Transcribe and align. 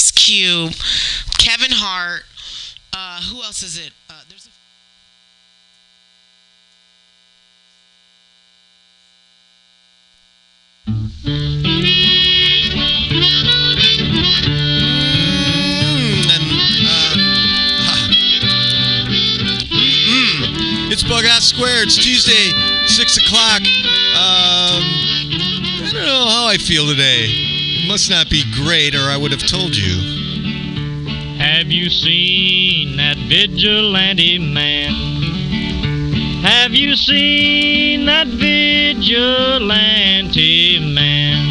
Ice 0.00 0.10
Cube, 0.12 0.72
Kevin 1.36 1.72
Hart. 1.72 2.22
Uh, 2.90 3.20
who 3.20 3.42
else 3.42 3.62
is 3.62 3.76
it? 3.76 3.92
Uh, 4.08 4.14
there's 4.30 4.46
a 4.46 4.50
Mm, 10.86 11.50
uh, 16.86 17.12
it's 20.90 21.02
Bughouse 21.02 21.42
Square. 21.42 21.82
It's 21.82 21.96
Tuesday, 21.96 22.52
6 22.86 23.18
o'clock. 23.18 23.60
Um, 23.60 24.80
I 25.76 25.90
don't 25.92 26.06
know 26.06 26.24
how 26.26 26.46
I 26.46 26.56
feel 26.56 26.86
today. 26.86 27.49
Must 27.86 28.08
not 28.10 28.30
be 28.30 28.44
great, 28.54 28.94
or 28.94 29.00
I 29.10 29.16
would 29.16 29.32
have 29.32 29.44
told 29.46 29.74
you. 29.74 29.96
Have 31.38 31.72
you 31.72 31.90
seen 31.90 32.96
that 32.96 33.16
vigilante 33.16 34.38
man? 34.38 34.92
Have 36.42 36.72
you 36.72 36.94
seen 36.94 38.06
that 38.06 38.28
vigilante 38.28 39.68
man? 40.94 41.46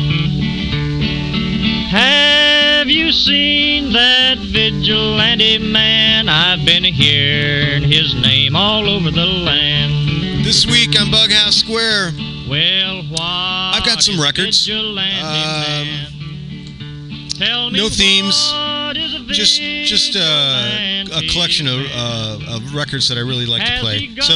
Have 1.89 2.87
you 2.87 3.11
seen 3.11 3.91
that 3.91 4.37
vigilante 4.37 5.57
man? 5.57 6.29
I've 6.29 6.63
been 6.65 6.83
hearing 6.85 7.83
his 7.83 8.15
name 8.15 8.55
all 8.55 8.87
over 8.87 9.11
the 9.11 9.25
land. 9.25 10.45
This 10.45 10.65
week 10.65 10.97
on 10.99 11.07
Bughouse 11.07 11.55
Square, 11.55 12.13
Well, 12.47 13.03
why? 13.09 13.73
I've 13.75 13.85
got 13.85 14.01
some 14.01 14.21
records. 14.21 14.69
Um, 14.69 14.95
man? 14.95 15.21
Tell 15.65 15.83
me 15.85 16.18
no 17.39 17.89
themes, 17.89 18.51
what 18.53 18.97
is 18.97 19.13
a 19.15 19.19
just 19.33 19.61
just 19.61 20.15
uh, 20.15 21.05
a 21.13 21.27
collection 21.31 21.67
of, 21.67 21.79
uh, 21.91 22.55
of 22.55 22.73
records 22.75 23.07
that 23.09 23.17
I 23.17 23.21
really 23.21 23.45
like 23.45 23.65
to 23.65 23.79
play. 23.79 24.09
So 24.19 24.33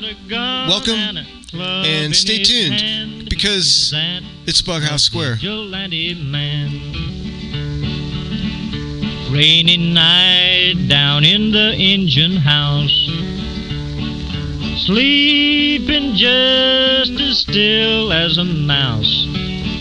got 0.00 0.04
a 0.04 0.14
gun 0.28 0.68
welcome 0.68 0.94
and, 0.94 1.18
a 1.18 1.24
club 1.50 1.86
and 1.86 2.06
in 2.06 2.12
stay 2.14 2.42
tuned 2.42 3.28
because 3.28 3.92
it's 4.46 4.60
Bughouse 4.62 5.00
Square. 5.00 5.38
Rainy 9.30 9.76
night 9.76 10.88
down 10.88 11.24
in 11.24 11.50
the 11.52 11.74
engine 11.74 12.36
house. 12.36 13.06
Sleeping 14.86 16.14
just 16.14 17.20
as 17.20 17.38
still 17.38 18.12
as 18.12 18.38
a 18.38 18.44
mouse. 18.44 19.35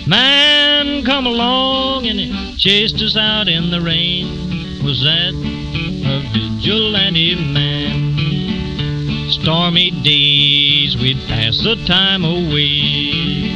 Man 0.07 1.03
come 1.03 1.25
along 1.25 2.05
and 2.05 2.19
he 2.19 2.55
chased 2.57 3.01
us 3.01 3.17
out 3.17 3.47
in 3.47 3.71
the 3.71 3.81
rain. 3.81 4.83
Was 4.83 5.01
that 5.01 5.33
a 5.33 6.21
vigilante 6.31 7.33
man? 7.33 9.31
Stormy 9.31 9.89
days 10.03 10.95
we'd 10.95 11.17
pass 11.27 11.57
the 11.63 11.75
time 11.87 12.23
away. 12.23 13.49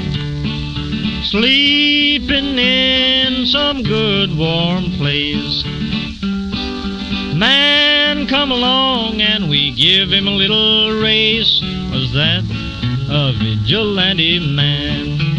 Sleeping 1.25 2.57
in 2.57 3.45
some 3.45 3.83
good 3.83 4.35
warm 4.35 4.85
place. 4.93 5.63
Man 7.35 8.25
come 8.25 8.51
along 8.51 9.21
and 9.21 9.51
we 9.51 9.69
give 9.75 10.11
him 10.11 10.27
a 10.27 10.31
little 10.31 10.99
race. 10.99 11.61
Was 11.91 12.11
that 12.13 12.43
a 13.07 13.33
vigilante 13.37 14.39
man? 14.39 15.38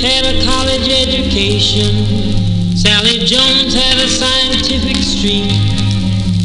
Had 0.00 0.26
a 0.26 0.44
college 0.44 0.88
education. 0.88 1.92
Sally 2.76 3.24
Jones 3.24 3.74
had 3.74 3.98
a 3.98 4.08
scientific 4.08 4.96
streak. 4.96 5.50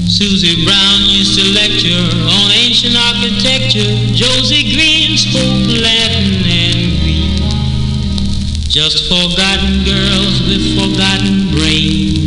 Susie 0.10 0.66
Brown 0.66 1.00
used 1.08 1.40
to 1.40 1.46
lecture 1.54 2.04
on 2.28 2.52
ancient 2.52 2.96
architecture. 2.96 3.90
Josie 4.14 4.74
Green 4.76 5.18
spoke 5.18 5.68
Latin 5.82 6.44
and 6.46 7.00
Greek. 7.02 7.40
Just 8.68 9.08
forgotten 9.08 9.84
girls 9.86 10.42
with 10.44 10.76
forgotten 10.78 11.50
brains. 11.52 12.19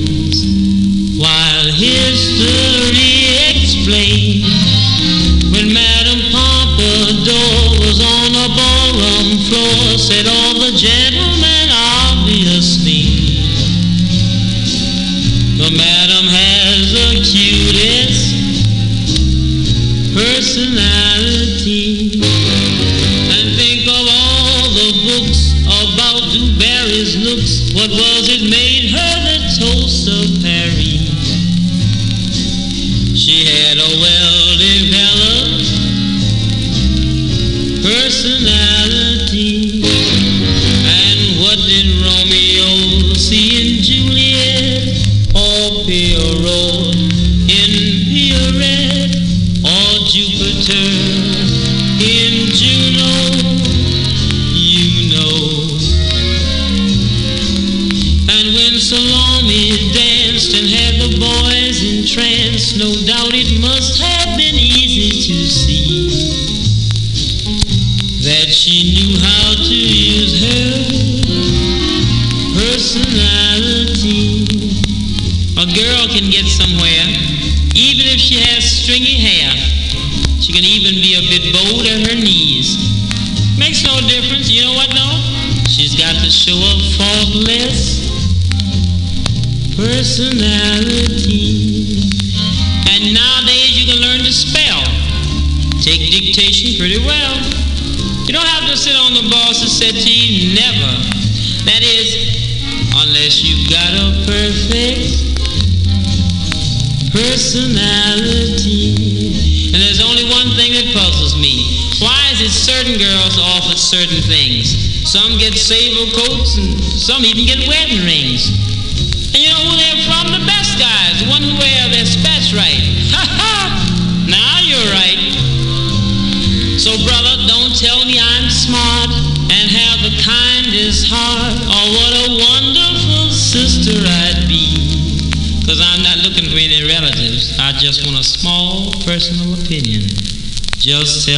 Just 141.13 141.29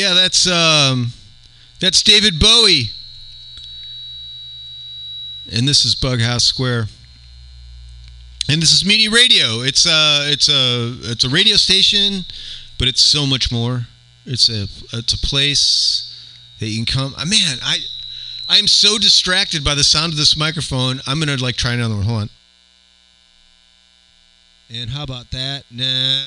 Yeah. 0.00 0.14
That's 0.14 0.46
um 0.46 1.12
That's 1.78 2.02
David 2.02 2.38
Bowie. 2.40 2.90
And 5.52 5.68
this 5.68 5.84
is 5.84 5.94
Bughouse 5.94 6.42
Square. 6.42 6.86
And 8.48 8.62
this 8.62 8.72
is 8.72 8.82
Mutiny 8.82 9.08
Radio. 9.08 9.60
It's 9.60 9.84
a 9.84 10.32
it's 10.32 10.48
a 10.48 10.96
it's 11.10 11.24
a 11.24 11.28
radio 11.28 11.56
station, 11.56 12.24
but 12.78 12.88
it's 12.88 13.02
so 13.02 13.26
much 13.26 13.52
more. 13.52 13.88
It's 14.24 14.48
a 14.48 14.62
it's 14.96 15.12
a 15.12 15.18
place 15.18 16.06
that 16.60 16.66
you 16.66 16.82
can 16.82 16.86
come. 16.86 17.14
Uh, 17.18 17.26
man, 17.26 17.58
I 17.62 17.80
I 18.48 18.56
am 18.56 18.68
so 18.68 18.96
distracted 18.96 19.62
by 19.62 19.74
the 19.74 19.84
sound 19.84 20.14
of 20.14 20.18
this 20.18 20.34
microphone. 20.34 21.00
I'm 21.06 21.18
gonna 21.18 21.36
like 21.36 21.56
try 21.56 21.74
another 21.74 21.96
one. 21.96 22.04
Hold 22.04 22.22
on. 22.22 22.30
And 24.72 24.88
how 24.88 25.02
about 25.02 25.30
that? 25.32 25.64
Nah. 25.70 26.24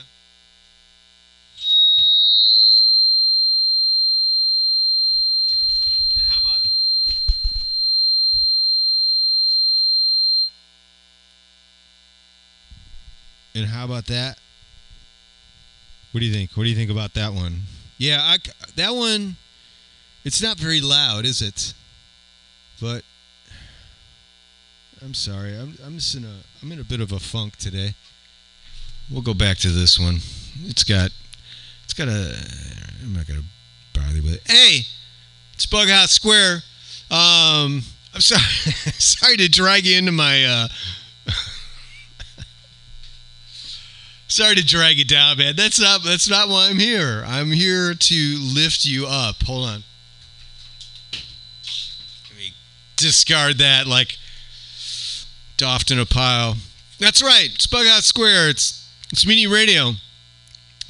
And 13.55 13.65
how 13.65 13.85
about 13.85 14.07
that? 14.07 14.37
What 16.11 16.19
do 16.19 16.25
you 16.25 16.33
think? 16.33 16.51
What 16.51 16.63
do 16.63 16.69
you 16.69 16.75
think 16.75 16.91
about 16.91 17.13
that 17.13 17.33
one? 17.33 17.61
Yeah, 17.97 18.19
I, 18.21 18.37
that 18.75 18.93
one. 18.93 19.35
It's 20.23 20.41
not 20.41 20.57
very 20.57 20.79
loud, 20.79 21.25
is 21.25 21.41
it? 21.41 21.73
But 22.81 23.03
I'm 25.03 25.13
sorry. 25.13 25.57
I'm 25.57 25.75
I'm 25.85 25.95
just 25.95 26.15
in 26.15 26.23
a 26.23 26.35
I'm 26.61 26.71
in 26.71 26.79
a 26.79 26.83
bit 26.83 27.01
of 27.01 27.11
a 27.11 27.19
funk 27.19 27.57
today. 27.57 27.93
We'll 29.11 29.21
go 29.21 29.33
back 29.33 29.57
to 29.59 29.69
this 29.69 29.99
one. 29.99 30.19
It's 30.63 30.83
got 30.83 31.11
it's 31.83 31.93
got 31.93 32.07
a 32.07 32.35
I'm 33.03 33.13
not 33.13 33.27
gonna 33.27 33.43
bother 33.93 34.21
with 34.21 34.35
it. 34.35 34.41
Hey, 34.45 34.81
it's 35.53 35.65
Bug 35.65 35.87
Bughouse 35.87 36.09
Square. 36.09 36.63
Um, 37.11 37.83
I'm 38.13 38.21
sorry 38.21 38.41
sorry 38.97 39.37
to 39.37 39.49
drag 39.49 39.85
you 39.85 39.97
into 39.97 40.11
my 40.11 40.45
uh 40.45 40.67
Sorry 44.33 44.55
to 44.55 44.65
drag 44.65 44.97
you 44.97 45.05
down, 45.05 45.37
man. 45.37 45.55
That's 45.55 45.79
not 45.79 46.01
that's 46.03 46.27
not 46.27 46.49
why 46.49 46.67
I'm 46.67 46.79
here. 46.79 47.23
I'm 47.27 47.51
here 47.51 47.93
to 47.93 48.37
lift 48.41 48.83
you 48.83 49.05
up. 49.05 49.43
Hold 49.43 49.69
on. 49.69 49.83
Let 51.11 52.37
me 52.39 52.53
discard 52.95 53.59
that 53.59 53.85
like 53.85 54.17
doffed 55.55 55.91
in 55.91 55.99
a 55.99 56.07
pile. 56.07 56.55
That's 56.97 57.21
right. 57.21 57.51
It's 57.53 57.67
Bughouse 57.67 58.07
Square. 58.07 58.49
It's 58.49 58.91
it's 59.11 59.23
Mutiny 59.23 59.45
Radio. 59.45 59.91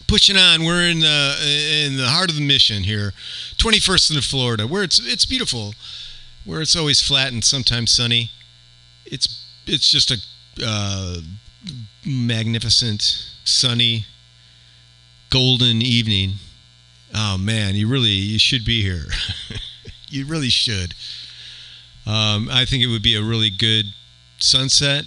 Pushing 0.07 0.37
on. 0.37 0.63
We're 0.63 0.87
in 0.89 1.01
the 1.01 1.83
in 1.85 1.97
the 1.97 2.07
heart 2.07 2.29
of 2.29 2.37
the 2.37 2.47
mission 2.47 2.83
here, 2.83 3.11
21st 3.57 4.15
in 4.15 4.21
Florida, 4.21 4.65
where 4.65 4.83
it's 4.83 4.99
it's 4.99 5.25
beautiful, 5.25 5.73
where 6.45 6.61
it's 6.61 6.77
always 6.77 7.01
flat 7.01 7.33
and 7.33 7.43
sometimes 7.43 7.91
sunny. 7.91 8.31
It's 9.05 9.45
it's 9.67 9.91
just 9.91 10.11
a 10.11 10.17
uh, 10.65 11.17
magnificent, 12.05 13.32
sunny, 13.43 14.05
golden 15.29 15.81
evening. 15.81 16.33
Oh 17.13 17.37
man, 17.37 17.75
you 17.75 17.87
really 17.87 18.09
you 18.09 18.39
should 18.39 18.65
be 18.65 18.81
here. 18.81 19.05
you 20.09 20.25
really 20.25 20.49
should. 20.49 20.93
Um, 22.05 22.49
I 22.51 22.65
think 22.65 22.83
it 22.83 22.87
would 22.87 23.03
be 23.03 23.15
a 23.15 23.23
really 23.23 23.49
good 23.49 23.93
sunset 24.37 25.05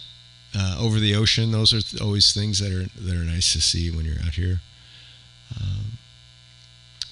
uh, 0.56 0.76
over 0.80 0.98
the 0.98 1.14
ocean. 1.14 1.52
Those 1.52 1.72
are 1.74 1.80
th- 1.80 2.00
always 2.00 2.32
things 2.32 2.58
that 2.60 2.72
are 2.72 2.86
that 3.00 3.14
are 3.14 3.24
nice 3.24 3.52
to 3.52 3.60
see 3.60 3.90
when 3.90 4.04
you're 4.04 4.20
out 4.24 4.34
here. 4.34 4.60
Um, 5.60 5.98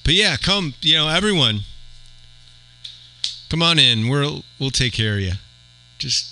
but 0.05 0.15
yeah, 0.15 0.37
come, 0.37 0.75
you 0.81 0.97
know, 0.97 1.09
everyone, 1.09 1.61
come 3.51 3.63
on 3.63 3.79
in. 3.79 4.09
We'll 4.09 4.45
we'll 4.59 4.71
take 4.71 4.93
care 4.93 5.15
of 5.15 5.21
you. 5.21 5.33
Just 5.99 6.31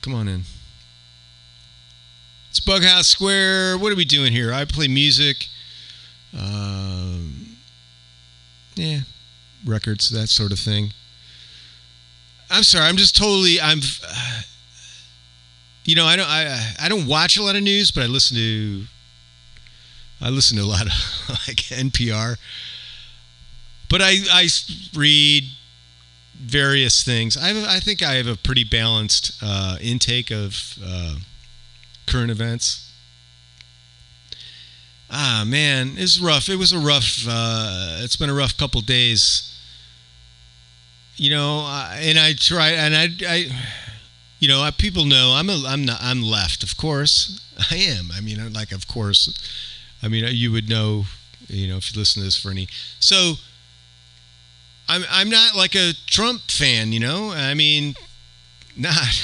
come 0.00 0.14
on 0.14 0.28
in. 0.28 0.42
It's 2.56 2.64
Bughouse 2.64 3.04
Square. 3.04 3.76
What 3.76 3.92
are 3.92 3.96
we 3.96 4.06
doing 4.06 4.32
here? 4.32 4.50
I 4.50 4.64
play 4.64 4.88
music. 4.88 5.48
Um, 6.32 7.58
yeah, 8.76 9.00
records, 9.66 10.08
that 10.08 10.30
sort 10.30 10.52
of 10.52 10.58
thing. 10.58 10.94
I'm 12.50 12.62
sorry. 12.62 12.86
I'm 12.86 12.96
just 12.96 13.14
totally. 13.14 13.60
I'm. 13.60 13.80
Uh, 14.08 14.40
you 15.84 15.96
know, 15.96 16.06
I 16.06 16.16
don't. 16.16 16.26
I 16.26 16.74
I 16.80 16.88
don't 16.88 17.06
watch 17.06 17.36
a 17.36 17.42
lot 17.42 17.56
of 17.56 17.62
news, 17.62 17.90
but 17.90 18.04
I 18.04 18.06
listen 18.06 18.38
to. 18.38 18.84
I 20.22 20.30
listen 20.30 20.56
to 20.56 20.62
a 20.62 20.64
lot 20.64 20.86
of 20.86 20.92
like 21.28 21.58
NPR. 21.58 22.38
But 23.90 24.00
I 24.00 24.14
I 24.32 24.48
read 24.94 25.44
various 26.40 27.04
things. 27.04 27.36
I 27.36 27.48
have, 27.48 27.68
I 27.68 27.80
think 27.80 28.02
I 28.02 28.14
have 28.14 28.26
a 28.26 28.36
pretty 28.36 28.64
balanced 28.64 29.32
uh, 29.42 29.76
intake 29.78 30.30
of 30.30 30.78
uh, 30.82 31.16
current 32.06 32.30
events. 32.30 32.92
Ah 35.10 35.44
man, 35.46 35.92
it's 35.96 36.18
rough. 36.20 36.48
It 36.48 36.56
was 36.56 36.72
a 36.72 36.78
rough. 36.78 37.24
Uh, 37.28 37.98
it's 38.00 38.16
been 38.16 38.30
a 38.30 38.34
rough 38.34 38.56
couple 38.56 38.80
days. 38.80 39.52
You 41.16 41.30
know, 41.30 41.60
and 41.94 42.18
I 42.18 42.34
try, 42.34 42.72
and 42.72 42.94
I, 42.94 43.08
I, 43.26 43.46
you 44.38 44.48
know, 44.48 44.60
I, 44.60 44.70
people 44.70 45.06
know 45.06 45.32
I'm 45.34 45.48
a, 45.48 45.62
I'm 45.66 45.84
not, 45.86 45.98
I'm 46.02 46.22
left. 46.22 46.62
Of 46.62 46.76
course, 46.76 47.40
I 47.70 47.76
am. 47.76 48.10
I 48.12 48.20
mean, 48.20 48.52
like, 48.52 48.72
of 48.72 48.86
course, 48.86 49.32
I 50.02 50.08
mean, 50.08 50.24
you 50.28 50.52
would 50.52 50.68
know, 50.68 51.04
you 51.48 51.68
know, 51.68 51.78
if 51.78 51.94
you 51.94 51.98
listen 51.98 52.20
to 52.20 52.26
this 52.26 52.38
for 52.38 52.50
any. 52.50 52.68
So, 53.00 53.34
I'm, 54.88 55.04
I'm 55.10 55.30
not 55.30 55.56
like 55.56 55.74
a 55.74 55.92
Trump 56.06 56.42
fan. 56.50 56.92
You 56.92 57.00
know, 57.00 57.32
I 57.32 57.54
mean, 57.54 57.94
not, 58.76 59.22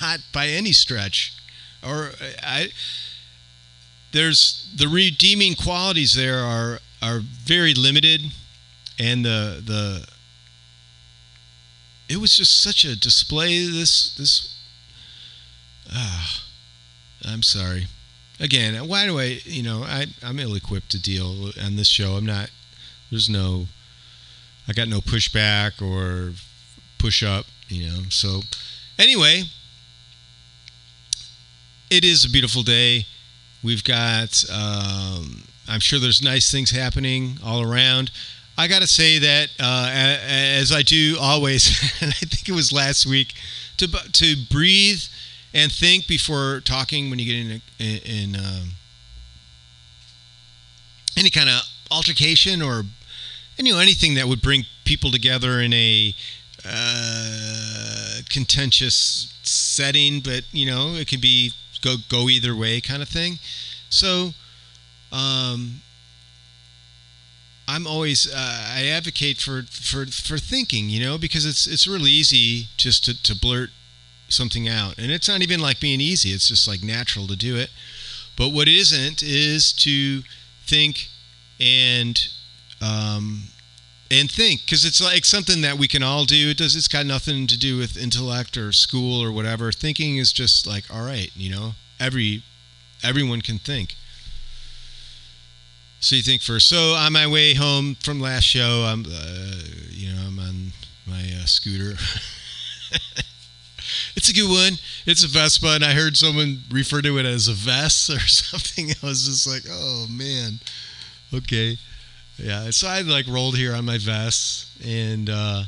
not 0.00 0.20
by 0.32 0.48
any 0.48 0.72
stretch, 0.72 1.36
or 1.86 2.10
I. 2.42 2.68
There's 4.12 4.72
the 4.76 4.86
redeeming 4.88 5.54
qualities 5.54 6.14
there 6.14 6.38
are 6.38 6.78
are 7.02 7.20
very 7.20 7.74
limited, 7.74 8.22
and 8.98 9.24
the 9.24 9.62
the 9.64 10.06
it 12.08 12.18
was 12.18 12.36
just 12.36 12.60
such 12.60 12.84
a 12.84 12.98
display 12.98 13.66
this 13.66 14.14
this 14.16 14.56
ah 15.92 16.44
i'm 17.24 17.42
sorry. 17.42 17.86
Again 18.40 18.88
why 18.88 19.06
do 19.06 19.18
i 19.18 19.40
you 19.44 19.62
know 19.62 19.84
i 19.84 20.06
i'm 20.22 20.38
ill 20.38 20.54
equipped 20.54 20.90
to 20.90 21.00
deal 21.00 21.50
on 21.62 21.76
this 21.76 21.88
show. 21.88 22.16
I'm 22.16 22.26
not 22.26 22.50
there's 23.10 23.28
no 23.28 23.66
i 24.68 24.72
got 24.72 24.88
no 24.88 25.00
pushback 25.00 25.80
or 25.80 26.32
push 26.98 27.22
up 27.22 27.46
you 27.68 27.86
know. 27.88 28.02
So 28.10 28.40
anyway 28.98 29.44
it 31.90 32.04
is 32.04 32.24
a 32.24 32.30
beautiful 32.30 32.62
day. 32.62 33.06
We've 33.62 33.84
got 33.84 34.44
um, 34.52 35.44
i'm 35.68 35.80
sure 35.80 35.98
there's 35.98 36.22
nice 36.22 36.50
things 36.50 36.70
happening 36.70 37.38
all 37.44 37.62
around. 37.62 38.10
I 38.56 38.68
got 38.68 38.82
to 38.82 38.86
say 38.86 39.18
that 39.18 39.48
uh, 39.58 39.90
as 39.92 40.70
I 40.70 40.82
do 40.82 41.16
always, 41.20 41.66
and 42.00 42.10
I 42.10 42.24
think 42.24 42.48
it 42.48 42.52
was 42.52 42.72
last 42.72 43.06
week, 43.06 43.34
to 43.78 43.88
to 43.88 44.36
breathe 44.50 45.02
and 45.52 45.72
think 45.72 46.06
before 46.06 46.60
talking 46.64 47.10
when 47.10 47.18
you 47.18 47.26
get 47.26 47.36
in 47.36 47.62
a, 47.80 48.24
in 48.24 48.36
um, 48.36 48.70
any 51.16 51.30
kind 51.30 51.48
of 51.48 51.62
altercation 51.90 52.62
or 52.62 52.82
you 53.56 53.72
know 53.72 53.78
anything 53.78 54.14
that 54.14 54.26
would 54.26 54.42
bring 54.42 54.64
people 54.84 55.10
together 55.10 55.60
in 55.60 55.72
a 55.72 56.14
uh, 56.66 58.18
contentious 58.30 59.32
setting, 59.42 60.20
but 60.20 60.44
you 60.52 60.66
know 60.66 60.94
it 60.94 61.08
could 61.08 61.20
be 61.20 61.52
go 61.84 61.96
go 62.08 62.28
either 62.28 62.54
way 62.56 62.80
kind 62.80 63.02
of 63.02 63.08
thing. 63.08 63.38
So. 63.90 64.32
Um, 65.12 65.80
I'm 67.66 67.86
always 67.86 68.30
uh, 68.30 68.68
I 68.76 68.86
advocate 68.88 69.38
for, 69.40 69.62
for 69.70 70.04
for 70.06 70.38
thinking, 70.38 70.90
you 70.90 71.00
know, 71.00 71.16
because 71.16 71.46
it's 71.46 71.66
it's 71.66 71.86
really 71.86 72.10
easy 72.10 72.66
just 72.76 73.04
to, 73.06 73.22
to 73.22 73.34
blurt 73.34 73.70
something 74.28 74.68
out, 74.68 74.98
and 74.98 75.10
it's 75.10 75.28
not 75.28 75.40
even 75.40 75.60
like 75.60 75.80
being 75.80 76.00
easy. 76.00 76.30
It's 76.30 76.48
just 76.48 76.68
like 76.68 76.82
natural 76.82 77.26
to 77.28 77.36
do 77.36 77.56
it. 77.56 77.70
But 78.36 78.50
what 78.50 78.68
isn't 78.68 79.22
is 79.22 79.72
to 79.74 80.22
think 80.66 81.08
and 81.60 82.20
um, 82.82 83.44
and 84.20 84.30
think 84.30 84.64
because 84.64 84.84
it's 84.84 85.02
like 85.02 85.24
something 85.24 85.60
that 85.62 85.78
we 85.78 85.88
can 85.88 86.02
all 86.02 86.24
do. 86.24 86.50
It 86.50 86.58
does. 86.58 86.76
It's 86.76 86.88
got 86.88 87.06
nothing 87.06 87.46
to 87.46 87.58
do 87.58 87.78
with 87.78 87.96
intellect 87.96 88.56
or 88.56 88.72
school 88.72 89.22
or 89.22 89.32
whatever. 89.32 89.72
Thinking 89.72 90.18
is 90.18 90.32
just 90.32 90.66
like 90.66 90.84
all 90.92 91.04
right, 91.04 91.30
you 91.34 91.50
know. 91.50 91.72
Every 91.98 92.42
everyone 93.02 93.40
can 93.40 93.58
think. 93.58 93.94
So 96.00 96.16
you 96.16 96.22
think 96.22 96.42
first. 96.42 96.68
So 96.68 96.92
on 96.92 97.14
my 97.14 97.26
way 97.26 97.54
home 97.54 97.94
from 97.94 98.20
last 98.20 98.44
show, 98.44 98.84
I'm, 98.86 99.06
uh, 99.06 99.56
you 99.88 100.12
know, 100.12 100.20
I'm 100.26 100.38
on 100.38 100.72
my 101.06 101.22
uh, 101.40 101.46
scooter. 101.46 101.94
it's 104.14 104.28
a 104.28 104.34
good 104.34 104.50
one. 104.50 104.74
It's 105.06 105.24
a 105.24 105.28
Vespa, 105.28 105.68
and 105.68 105.82
I 105.82 105.92
heard 105.92 106.18
someone 106.18 106.58
refer 106.70 107.00
to 107.00 107.16
it 107.18 107.24
as 107.24 107.48
a 107.48 107.54
vest 107.54 108.10
or 108.10 108.18
something. 108.26 108.90
I 108.90 109.06
was 109.06 109.24
just 109.24 109.46
like, 109.46 109.62
oh 109.66 110.06
man, 110.10 110.60
okay. 111.32 111.78
Yeah, 112.36 112.70
so 112.70 112.88
I 112.88 113.02
like 113.02 113.26
rolled 113.28 113.56
here 113.56 113.74
on 113.74 113.84
my 113.84 113.98
vest 113.98 114.66
and 114.84 115.30
uh, 115.30 115.64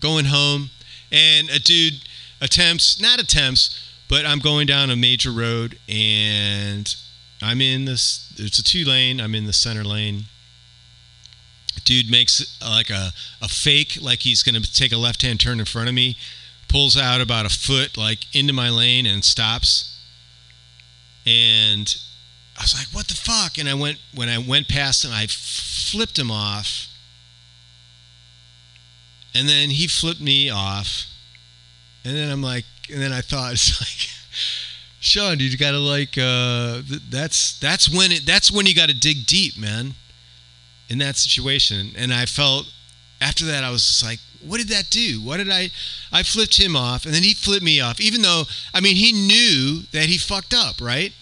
going 0.00 0.24
home, 0.26 0.70
and 1.12 1.48
a 1.50 1.58
dude 1.60 1.94
attempts, 2.40 3.00
not 3.00 3.20
attempts, 3.20 3.84
but 4.08 4.26
I'm 4.26 4.38
going 4.38 4.66
down 4.66 4.90
a 4.90 4.96
major 4.96 5.30
road 5.30 5.78
and 5.88 6.94
I'm 7.42 7.60
in 7.60 7.84
this. 7.84 8.32
It's 8.36 8.58
a 8.58 8.64
two 8.64 8.84
lane. 8.84 9.20
I'm 9.20 9.34
in 9.34 9.46
the 9.46 9.52
center 9.52 9.84
lane. 9.84 10.24
Dude 11.84 12.10
makes 12.10 12.58
uh, 12.60 12.70
like 12.70 12.90
a, 12.90 13.12
a 13.40 13.48
fake, 13.48 13.98
like 14.00 14.20
he's 14.20 14.42
to 14.42 14.72
take 14.72 14.92
a 14.92 14.96
left 14.96 15.22
hand 15.22 15.40
turn 15.40 15.60
in 15.60 15.64
front 15.64 15.88
of 15.88 15.94
me, 15.94 16.16
pulls 16.68 16.96
out 16.96 17.20
about 17.20 17.46
a 17.46 17.48
foot, 17.48 17.96
like 17.96 18.34
into 18.34 18.52
my 18.52 18.68
lane 18.68 19.06
and 19.06 19.24
stops. 19.24 19.94
And 21.24 21.96
I 22.58 22.62
was 22.62 22.74
like, 22.74 22.88
"What 22.92 23.08
the 23.08 23.14
fuck?" 23.14 23.58
And 23.58 23.68
I 23.68 23.74
went 23.74 23.98
when 24.14 24.28
I 24.28 24.38
went 24.38 24.68
past 24.68 25.04
him, 25.04 25.12
I 25.12 25.26
flipped 25.28 26.18
him 26.18 26.30
off, 26.30 26.88
and 29.34 29.48
then 29.48 29.70
he 29.70 29.86
flipped 29.86 30.20
me 30.20 30.50
off, 30.50 31.06
and 32.04 32.16
then 32.16 32.30
I'm 32.30 32.42
like, 32.42 32.64
and 32.92 33.00
then 33.00 33.12
I 33.12 33.20
thought 33.20 33.52
it's 33.54 33.80
like. 33.80 34.14
Sean, 35.00 35.38
you 35.38 35.56
gotta 35.56 35.78
like 35.78 36.18
uh, 36.18 36.82
th- 36.82 37.02
that's 37.08 37.56
that's 37.60 37.88
when 37.88 38.10
it 38.10 38.26
that's 38.26 38.50
when 38.50 38.66
you 38.66 38.74
gotta 38.74 38.94
dig 38.94 39.26
deep, 39.26 39.56
man. 39.56 39.94
In 40.88 40.98
that 40.98 41.16
situation, 41.16 41.92
and 41.96 42.12
I 42.12 42.26
felt 42.26 42.66
after 43.20 43.44
that 43.44 43.62
I 43.62 43.70
was 43.70 43.86
just 43.86 44.04
like, 44.04 44.18
what 44.40 44.58
did 44.58 44.68
that 44.68 44.90
do? 44.90 45.20
What 45.22 45.36
did 45.36 45.50
I? 45.50 45.70
I 46.12 46.22
flipped 46.22 46.58
him 46.58 46.76
off, 46.76 47.04
and 47.04 47.14
then 47.14 47.22
he 47.22 47.34
flipped 47.34 47.62
me 47.64 47.80
off. 47.80 48.00
Even 48.00 48.22
though 48.22 48.44
I 48.74 48.80
mean 48.80 48.96
he 48.96 49.12
knew 49.12 49.82
that 49.92 50.06
he 50.06 50.18
fucked 50.18 50.54
up, 50.54 50.80
right? 50.80 51.12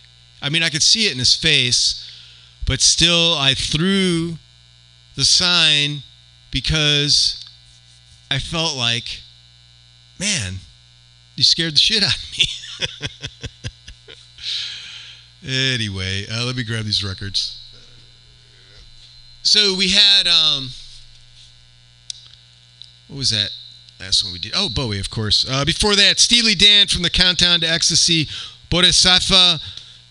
I 0.47 0.49
mean 0.49 0.63
I 0.63 0.69
could 0.69 0.83
see 0.83 1.07
it 1.07 1.13
in 1.13 1.19
his 1.19 1.35
face, 1.35 2.09
but 2.67 2.81
still 2.81 3.35
I 3.35 3.55
threw 3.55 4.39
the 5.17 5.25
sign 5.25 6.05
because 6.53 7.45
I 8.31 8.39
felt 8.39 8.77
like, 8.77 9.23
man, 10.21 10.59
you 11.35 11.43
scared 11.43 11.75
the 11.75 11.79
shit 11.79 12.05
out 12.05 12.15
of 12.15 12.33
me. 12.39 12.45
anyway, 15.75 16.27
uh, 16.31 16.45
let 16.47 16.55
me 16.55 16.63
grab 16.63 16.85
these 16.85 17.03
records. 17.03 17.61
So 19.43 19.75
we 19.77 19.89
had 19.89 20.29
um, 20.29 20.69
what 23.09 23.17
was 23.17 23.31
that 23.31 23.51
last 23.99 24.23
one 24.23 24.33
we 24.33 24.39
did? 24.39 24.53
Oh, 24.55 24.69
Bowie, 24.69 25.01
of 25.01 25.11
course. 25.11 25.45
Uh, 25.49 25.65
before 25.65 25.97
that, 25.97 26.21
Steely 26.21 26.55
Dan 26.55 26.87
from 26.87 27.03
the 27.03 27.11
Countdown 27.11 27.63
to 27.63 27.69
Ecstasy, 27.69 28.29
Bodhisattva. 28.71 29.59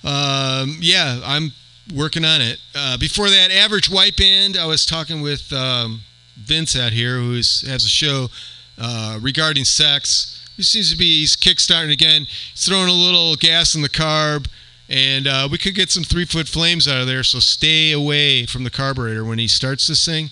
Um, 0.06 0.78
yeah, 0.80 1.20
I'm 1.26 1.51
working 1.93 2.24
on 2.24 2.39
it. 2.39 2.60
Uh, 2.76 2.97
before 2.97 3.30
that, 3.30 3.51
Average 3.51 3.89
White 3.89 4.16
Band. 4.16 4.56
I 4.56 4.66
was 4.68 4.86
talking 4.86 5.22
with 5.22 5.51
um, 5.51 6.01
Vince 6.38 6.78
out 6.78 6.93
here, 6.93 7.18
who 7.18 7.34
has 7.34 7.84
a 7.84 7.89
show 7.89 8.28
uh, 8.78 9.18
regarding 9.22 9.66
sex. 9.66 10.47
He 10.56 10.64
seems 10.64 10.91
to 10.91 10.97
be 10.97 11.22
he's 11.22 11.36
kickstarting 11.36 11.91
again. 11.91 12.26
He's 12.26 12.66
throwing 12.66 12.88
a 12.88 12.93
little 12.93 13.36
gas 13.36 13.76
in 13.76 13.82
the 13.82 13.89
carb, 13.89 14.47
and 14.88 15.28
uh, 15.28 15.47
we 15.51 15.58
could 15.58 15.76
get 15.76 15.89
some 15.89 16.03
three 16.03 16.26
foot 16.26 16.47
flames 16.47 16.88
out 16.88 17.01
of 17.01 17.08
there. 17.08 17.24
So 17.24 17.39
stay 17.39 17.91
away 17.91 18.45
from 18.45 18.64
the 18.64 18.70
carburetor 18.70 19.26
when 19.26 19.39
he 19.39 19.47
starts 19.47 19.88
this 19.88 20.06
thing. 20.06 20.30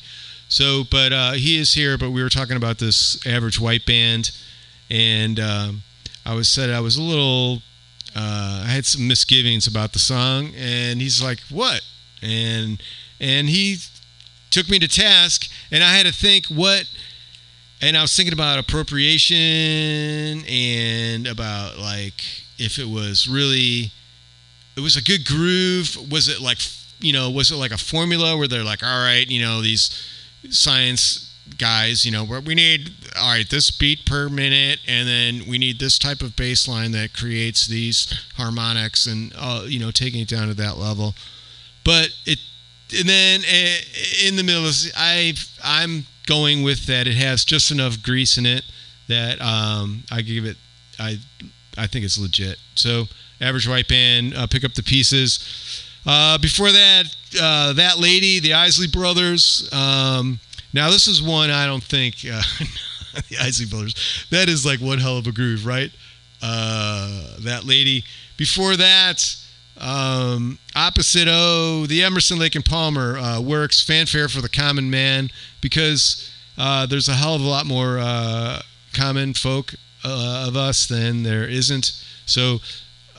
So, 0.50 0.84
but 0.90 1.12
uh, 1.12 1.32
he 1.32 1.60
is 1.60 1.74
here. 1.74 1.98
But 1.98 2.12
we 2.12 2.22
were 2.22 2.30
talking 2.30 2.58
about 2.58 2.78
this 2.78 3.26
average 3.26 3.60
white 3.60 3.86
band, 3.88 4.32
and 4.90 5.40
um, 5.40 5.82
I 6.26 6.36
was 6.36 6.48
said 6.48 6.70
I 6.70 6.80
was 6.80 6.96
a 6.96 7.02
little. 7.02 7.64
Uh, 8.16 8.64
I 8.66 8.70
had 8.70 8.86
some 8.86 9.08
misgivings 9.08 9.68
about 9.68 9.94
the 9.94 10.00
song, 10.00 10.54
and 10.56 11.02
he's 11.02 11.22
like, 11.22 11.40
"What?" 11.50 11.82
and 12.22 12.82
and 13.20 13.50
he 13.50 13.78
took 14.52 14.70
me 14.70 14.80
to 14.80 14.88
task, 14.88 15.50
and 15.72 15.84
I 15.84 15.96
had 15.96 16.06
to 16.06 16.14
think 16.14 16.46
what 16.48 16.88
and 17.84 17.98
I 17.98 18.02
was 18.02 18.16
thinking 18.16 18.34
about 18.34 18.60
appropriation 18.60 20.46
and 20.48 21.28
about 21.28 21.78
like 21.78 22.24
if 22.58 22.80
it 22.80 22.88
was 22.88 23.28
really 23.28 23.92
it 24.78 24.80
was 24.80 24.96
a 24.96 25.04
good 25.04 25.26
groove 25.26 25.98
was 26.10 26.30
it 26.30 26.40
like 26.40 26.60
you 27.00 27.12
know 27.12 27.30
was 27.30 27.52
it 27.52 27.56
like 27.56 27.72
a 27.72 27.78
formula 27.78 28.38
where 28.38 28.48
they're 28.48 28.64
like 28.64 28.84
all 28.84 29.04
right 29.04 29.28
you 29.28 29.42
know 29.42 29.62
these 29.62 29.90
science 30.50 31.33
guys 31.58 32.06
you 32.06 32.12
know 32.12 32.24
where 32.24 32.42
we 32.42 32.56
need 32.56 32.92
all 33.20 33.32
right 33.32 33.50
this 33.50 33.70
beat 33.70 34.06
per 34.06 34.30
minute 34.30 34.80
and 34.88 35.08
then 35.08 35.48
we 35.48 35.58
need 35.58 35.80
this 35.80 36.00
type 36.00 36.22
of 36.22 36.36
bass 36.36 36.68
line 36.68 36.92
that 36.92 37.14
creates 37.14 37.68
these 37.68 38.12
harmonics 38.36 39.06
and 39.06 39.34
uh, 39.38 39.64
you 39.66 39.80
know 39.80 39.92
taking 39.92 40.22
it 40.22 40.28
down 40.28 40.48
to 40.48 40.54
that 40.54 40.78
level 40.78 41.14
but 41.84 42.10
it 42.26 42.40
and 42.98 43.10
then 43.10 43.42
uh, 43.42 44.28
in 44.28 44.36
the 44.36 44.44
middle 44.44 44.66
of 44.66 44.76
I 44.96 45.34
I'm 45.64 46.06
going 46.26 46.64
with 46.64 46.86
that 46.86 47.08
it 47.08 47.16
has 47.16 47.44
just 47.44 47.72
enough 47.72 48.02
grease 48.02 48.38
in 48.38 48.46
it 48.46 48.64
that 49.08 49.42
um, 49.42 50.04
I 50.12 50.22
give 50.22 50.46
it 50.46 50.58
I 51.00 51.20
I 51.78 51.88
think 51.88 52.06
it's 52.06 52.18
legit. 52.18 52.58
So 52.76 53.06
average 53.42 53.68
white 53.68 53.88
band, 53.88 54.36
uh, 54.36 54.48
pick 54.48 54.64
up 54.64 54.74
the 54.74 54.84
pieces. 54.84 55.84
Uh, 56.06 56.38
before 56.38 56.72
that, 56.72 57.16
uh, 57.42 57.74
that 57.74 58.00
lady, 58.00 58.40
the 58.40 58.54
Isley 58.54 58.88
Brothers. 58.88 59.70
Um, 59.72 60.40
now 60.74 60.90
this 60.90 61.08
is 61.08 61.22
one 61.22 61.50
I 61.50 61.66
don't 61.66 61.84
think 61.84 62.16
uh, 62.26 62.42
the 63.30 63.38
Isley 63.40 63.66
Brothers. 63.66 64.26
That 64.32 64.50
is 64.50 64.66
like 64.66 64.80
one 64.80 65.00
hell 65.00 65.18
of 65.18 65.28
a 65.28 65.32
groove, 65.32 65.66
right? 65.66 65.92
Uh, 66.42 67.38
that 67.40 67.64
lady. 67.66 68.04
Before 68.36 68.76
that, 68.76 69.36
um, 69.78 70.58
opposite 70.76 71.28
O, 71.30 71.86
the 71.86 72.04
Emerson 72.04 72.40
Lake 72.40 72.56
and 72.56 72.66
Palmer 72.66 73.18
uh, 73.18 73.40
works 73.42 73.82
fanfare 73.82 74.28
for 74.28 74.42
the 74.42 74.50
common 74.50 74.90
man 74.90 75.30
because 75.62 76.32
uh, 76.58 76.86
there's 76.86 77.08
a 77.08 77.14
hell 77.14 77.36
of 77.36 77.42
a 77.42 77.48
lot 77.48 77.66
more 77.66 78.00
uh, 78.00 78.62
common 78.94 79.34
folk 79.34 79.74
uh, 80.04 80.46
of 80.48 80.56
us 80.56 80.88
than 80.88 81.24
there 81.24 81.48
isn't. 81.48 82.04
So 82.26 82.60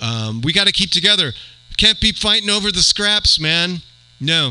um, 0.01 0.41
we 0.43 0.53
got 0.53 0.67
to 0.67 0.73
keep 0.73 0.91
together. 0.91 1.33
Can't 1.77 2.01
be 2.01 2.13
fighting 2.13 2.51
over 2.51 2.71
the 2.71 2.83
scraps, 2.83 3.41
man. 3.41 3.79
No, 4.21 4.51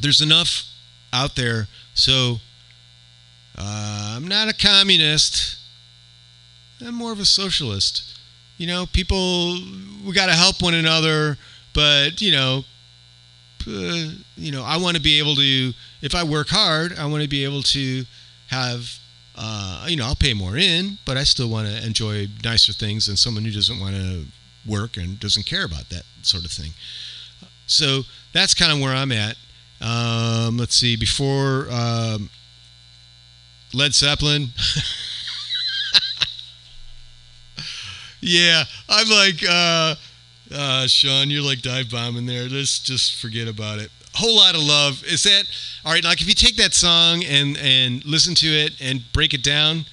there's 0.00 0.20
enough 0.20 0.64
out 1.12 1.36
there. 1.36 1.68
So 1.94 2.36
uh, 3.56 4.14
I'm 4.16 4.28
not 4.28 4.48
a 4.48 4.54
communist. 4.54 5.58
I'm 6.84 6.94
more 6.94 7.12
of 7.12 7.20
a 7.20 7.24
socialist. 7.24 8.18
You 8.58 8.66
know 8.66 8.86
people 8.92 9.54
we 10.04 10.12
got 10.12 10.26
to 10.26 10.32
help 10.32 10.62
one 10.62 10.74
another 10.74 11.36
but 11.74 12.20
you 12.20 12.30
know 12.30 12.64
uh, 13.66 14.10
you 14.36 14.52
know 14.52 14.62
i 14.62 14.76
want 14.76 14.96
to 14.96 15.02
be 15.02 15.18
able 15.18 15.34
to 15.34 15.72
if 16.02 16.14
i 16.14 16.22
work 16.22 16.48
hard 16.48 16.96
i 16.98 17.04
want 17.06 17.22
to 17.22 17.28
be 17.28 17.42
able 17.44 17.62
to 17.62 18.04
have 18.48 18.98
uh, 19.36 19.86
you 19.88 19.96
know 19.96 20.04
i'll 20.04 20.14
pay 20.14 20.34
more 20.34 20.56
in 20.56 20.98
but 21.04 21.16
i 21.16 21.24
still 21.24 21.48
want 21.48 21.66
to 21.66 21.84
enjoy 21.84 22.28
nicer 22.44 22.72
things 22.72 23.06
than 23.06 23.16
someone 23.16 23.44
who 23.44 23.50
doesn't 23.50 23.80
want 23.80 23.94
to 23.94 24.24
work 24.66 24.96
and 24.96 25.18
doesn't 25.20 25.46
care 25.46 25.64
about 25.64 25.88
that 25.90 26.04
sort 26.22 26.44
of 26.44 26.50
thing. 26.50 26.70
So 27.66 28.02
that's 28.32 28.54
kind 28.54 28.72
of 28.72 28.80
where 28.80 28.94
i'm 28.94 29.12
at 29.12 29.36
um, 29.80 30.56
let's 30.56 30.74
see 30.74 30.96
before 30.96 31.66
um, 31.70 32.30
led 33.72 33.94
zeppelin 33.94 34.48
Yeah, 38.26 38.64
I'm 38.88 39.08
like, 39.10 39.44
uh, 39.46 39.94
uh, 40.50 40.86
Sean, 40.86 41.28
you're 41.28 41.42
like 41.42 41.60
dive 41.60 41.90
bombing 41.90 42.24
there. 42.24 42.48
Let's 42.48 42.78
just 42.78 43.20
forget 43.20 43.46
about 43.48 43.80
it. 43.80 43.90
Whole 44.14 44.36
lot 44.36 44.54
of 44.54 44.62
love. 44.62 45.04
Is 45.04 45.24
that 45.24 45.44
all 45.84 45.92
right? 45.92 46.02
Like, 46.02 46.22
if 46.22 46.28
you 46.28 46.34
take 46.34 46.56
that 46.56 46.72
song 46.72 47.22
and 47.24 47.58
and 47.58 48.02
listen 48.06 48.34
to 48.36 48.46
it 48.46 48.80
and 48.80 49.02
break 49.12 49.34
it 49.34 49.42
down, 49.42 49.84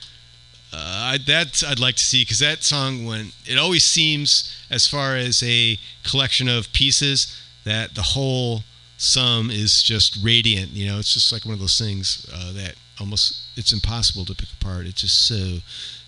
uh, 0.71 1.17
that 1.27 1.61
I'd 1.67 1.79
like 1.79 1.95
to 1.95 2.03
see 2.03 2.23
because 2.23 2.39
that 2.39 2.63
song, 2.63 3.05
when 3.05 3.33
it 3.45 3.57
always 3.57 3.83
seems, 3.83 4.55
as 4.69 4.87
far 4.87 5.17
as 5.17 5.43
a 5.43 5.77
collection 6.03 6.47
of 6.47 6.71
pieces, 6.71 7.37
that 7.65 7.95
the 7.95 8.01
whole 8.01 8.63
sum 9.01 9.49
is 9.49 9.81
just 9.81 10.17
radiant. 10.21 10.71
You 10.71 10.87
know, 10.87 10.99
it's 10.99 11.13
just 11.13 11.31
like 11.31 11.43
one 11.43 11.53
of 11.53 11.59
those 11.59 11.77
things 11.77 12.25
uh, 12.33 12.53
that 12.53 12.75
almost 12.99 13.41
it's 13.57 13.73
impossible 13.73 14.25
to 14.25 14.35
pick 14.35 14.49
apart. 14.61 14.85
It's 14.85 15.01
just 15.01 15.27
so 15.27 15.57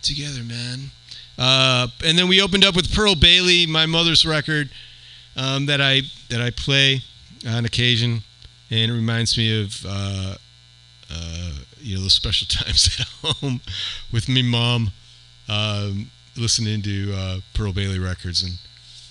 together, 0.01 0.43
man. 0.43 0.91
Uh, 1.37 1.87
and 2.05 2.17
then 2.17 2.27
we 2.27 2.39
opened 2.39 2.63
up 2.63 2.75
with 2.75 2.93
Pearl 2.93 3.15
Bailey, 3.15 3.65
my 3.65 3.87
mother's 3.87 4.25
record 4.25 4.69
um, 5.35 5.65
that 5.65 5.81
I 5.81 6.01
that 6.29 6.39
I 6.39 6.51
play 6.51 7.01
on 7.47 7.65
occasion, 7.65 8.21
and 8.69 8.91
it 8.91 8.93
reminds 8.93 9.37
me 9.37 9.63
of 9.63 9.85
uh, 9.87 10.35
uh, 11.11 11.51
you 11.79 11.95
know 11.95 12.01
those 12.03 12.13
special 12.13 12.47
times 12.63 12.95
at 12.99 13.07
home 13.07 13.61
with 14.11 14.29
me 14.29 14.43
mom 14.43 14.91
um, 15.49 16.11
listening 16.37 16.83
to 16.83 17.13
uh, 17.15 17.37
Pearl 17.55 17.73
Bailey 17.73 17.97
records 17.97 18.43
and 18.43 18.53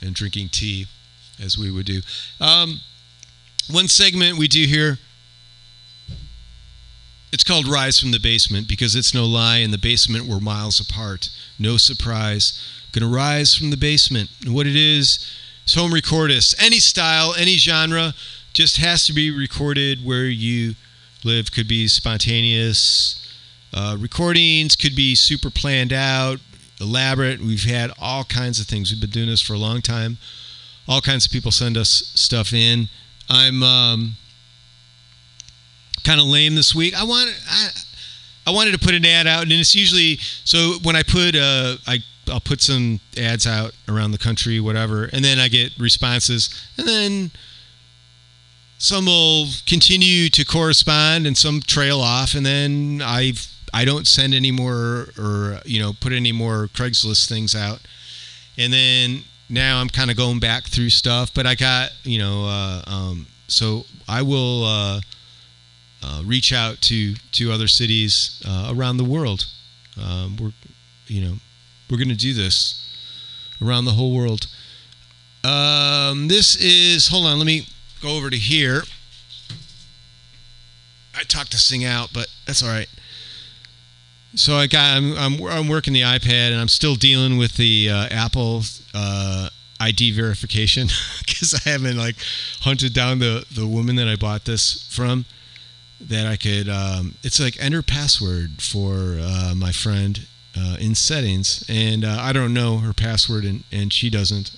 and 0.00 0.14
drinking 0.14 0.50
tea 0.50 0.86
as 1.42 1.58
we 1.58 1.72
would 1.72 1.86
do. 1.86 2.00
Um, 2.40 2.80
one 3.70 3.88
segment 3.88 4.38
we 4.38 4.48
do 4.48 4.64
here. 4.64 4.98
It's 7.32 7.44
called 7.44 7.66
Rise 7.66 7.98
from 7.98 8.10
the 8.10 8.20
Basement 8.20 8.68
because 8.68 8.94
it's 8.94 9.14
no 9.14 9.24
lie. 9.24 9.58
In 9.58 9.70
the 9.70 9.78
basement, 9.78 10.26
we're 10.26 10.40
miles 10.40 10.80
apart. 10.80 11.30
No 11.58 11.76
surprise. 11.76 12.60
Gonna 12.92 13.08
rise 13.08 13.54
from 13.54 13.70
the 13.70 13.76
basement. 13.76 14.30
And 14.44 14.54
what 14.54 14.66
it 14.66 14.76
is 14.76 15.32
is 15.66 15.74
home 15.74 15.92
recordists. 15.92 16.54
Any 16.62 16.78
style, 16.78 17.34
any 17.38 17.56
genre. 17.56 18.14
just 18.52 18.76
has 18.76 19.06
to 19.06 19.14
be 19.14 19.30
recorded 19.30 20.04
where 20.04 20.26
you 20.26 20.74
live. 21.24 21.50
Could 21.50 21.68
be 21.68 21.88
spontaneous 21.88 23.18
uh, 23.72 23.96
recordings, 23.98 24.76
could 24.76 24.94
be 24.94 25.14
super 25.14 25.50
planned 25.50 25.92
out, 25.92 26.38
elaborate. 26.80 27.40
We've 27.40 27.64
had 27.64 27.90
all 27.98 28.24
kinds 28.24 28.60
of 28.60 28.66
things. 28.66 28.90
We've 28.90 29.00
been 29.00 29.08
doing 29.08 29.28
this 29.28 29.40
for 29.40 29.54
a 29.54 29.58
long 29.58 29.80
time. 29.80 30.18
All 30.86 31.00
kinds 31.00 31.24
of 31.24 31.32
people 31.32 31.50
send 31.50 31.78
us 31.78 31.88
stuff 32.14 32.52
in. 32.52 32.88
I'm 33.28 33.62
um, 33.62 34.12
kind 36.04 36.20
of 36.20 36.26
lame 36.26 36.54
this 36.54 36.74
week. 36.74 36.94
I 36.94 37.04
want 37.04 37.30
I, 37.48 37.68
I 38.46 38.50
wanted 38.50 38.72
to 38.72 38.78
put 38.78 38.94
an 38.94 39.04
ad 39.04 39.26
out, 39.26 39.42
and 39.42 39.52
it's 39.52 39.74
usually 39.74 40.18
so 40.44 40.74
when 40.82 40.96
I 40.96 41.02
put 41.02 41.34
uh, 41.34 41.76
I 41.86 41.98
I'll 42.30 42.40
put 42.40 42.60
some 42.60 43.00
ads 43.16 43.46
out 43.46 43.72
around 43.88 44.12
the 44.12 44.18
country, 44.18 44.60
whatever, 44.60 45.04
and 45.04 45.24
then 45.24 45.38
I 45.38 45.48
get 45.48 45.76
responses, 45.78 46.50
and 46.76 46.86
then 46.86 47.30
some 48.78 49.06
will 49.06 49.46
continue 49.66 50.28
to 50.30 50.44
correspond, 50.44 51.26
and 51.26 51.36
some 51.36 51.60
trail 51.60 52.00
off, 52.00 52.34
and 52.34 52.44
then 52.44 53.00
I've 53.04 53.48
I 53.72 53.84
don't 53.84 54.06
send 54.06 54.34
any 54.34 54.50
more 54.50 55.08
or 55.18 55.60
you 55.64 55.80
know 55.80 55.92
put 55.98 56.12
any 56.12 56.32
more 56.32 56.68
Craigslist 56.68 57.28
things 57.28 57.54
out, 57.54 57.80
and 58.58 58.72
then 58.72 59.24
now 59.52 59.80
I'm 59.80 59.88
kind 59.88 60.10
of 60.10 60.16
going 60.16 60.40
back 60.40 60.64
through 60.64 60.90
stuff, 60.90 61.32
but 61.32 61.46
I 61.46 61.54
got 61.54 61.90
you 62.02 62.18
know 62.18 62.46
uh, 62.46 62.82
um, 62.86 63.26
so 63.46 63.84
I 64.08 64.22
will. 64.22 64.64
Uh, 64.64 65.00
uh, 66.04 66.22
reach 66.24 66.52
out 66.52 66.80
to 66.80 67.14
to 67.32 67.52
other 67.52 67.68
cities 67.68 68.42
uh, 68.46 68.72
around 68.74 68.96
the 68.96 69.04
world. 69.04 69.46
Um, 70.00 70.36
we're 70.36 70.52
you 71.06 71.22
know 71.22 71.34
we're 71.90 71.98
going 71.98 72.08
to 72.08 72.14
do 72.14 72.32
this 72.32 72.78
around 73.62 73.84
the 73.84 73.92
whole 73.92 74.14
world. 74.14 74.46
Um, 75.44 76.28
this 76.28 76.56
is 76.56 77.08
hold 77.08 77.26
on. 77.26 77.38
Let 77.38 77.46
me 77.46 77.66
go 78.00 78.16
over 78.16 78.30
to 78.30 78.36
here. 78.36 78.82
I 81.14 81.22
talked 81.24 81.52
this 81.52 81.70
thing 81.70 81.84
out, 81.84 82.10
but 82.12 82.26
that's 82.46 82.62
all 82.62 82.70
right. 82.70 82.88
So 84.34 84.56
I 84.56 84.66
got 84.66 84.96
I'm 84.96 85.16
I'm, 85.16 85.42
I'm 85.46 85.68
working 85.68 85.92
the 85.92 86.02
iPad 86.02 86.52
and 86.52 86.60
I'm 86.60 86.68
still 86.68 86.94
dealing 86.94 87.36
with 87.38 87.56
the 87.56 87.90
uh, 87.90 88.08
Apple 88.10 88.62
uh, 88.94 89.48
ID 89.80 90.12
verification 90.12 90.88
because 91.26 91.60
I 91.66 91.70
haven't 91.70 91.96
like 91.96 92.16
hunted 92.60 92.94
down 92.94 93.18
the 93.18 93.44
the 93.52 93.66
woman 93.66 93.96
that 93.96 94.08
I 94.08 94.16
bought 94.16 94.44
this 94.44 94.88
from 94.90 95.26
that 96.00 96.26
I 96.26 96.36
could. 96.36 96.68
Um, 96.68 97.14
it's 97.22 97.40
like 97.40 97.56
enter 97.60 97.82
password 97.82 98.62
for 98.62 99.18
uh, 99.20 99.54
my 99.56 99.72
friend 99.72 100.26
uh, 100.56 100.76
in 100.80 100.94
settings, 100.94 101.64
and 101.68 102.04
uh, 102.04 102.18
I 102.20 102.32
don't 102.32 102.54
know 102.54 102.78
her 102.78 102.92
password, 102.92 103.44
and, 103.44 103.64
and 103.72 103.92
she 103.92 104.10
doesn't. 104.10 104.56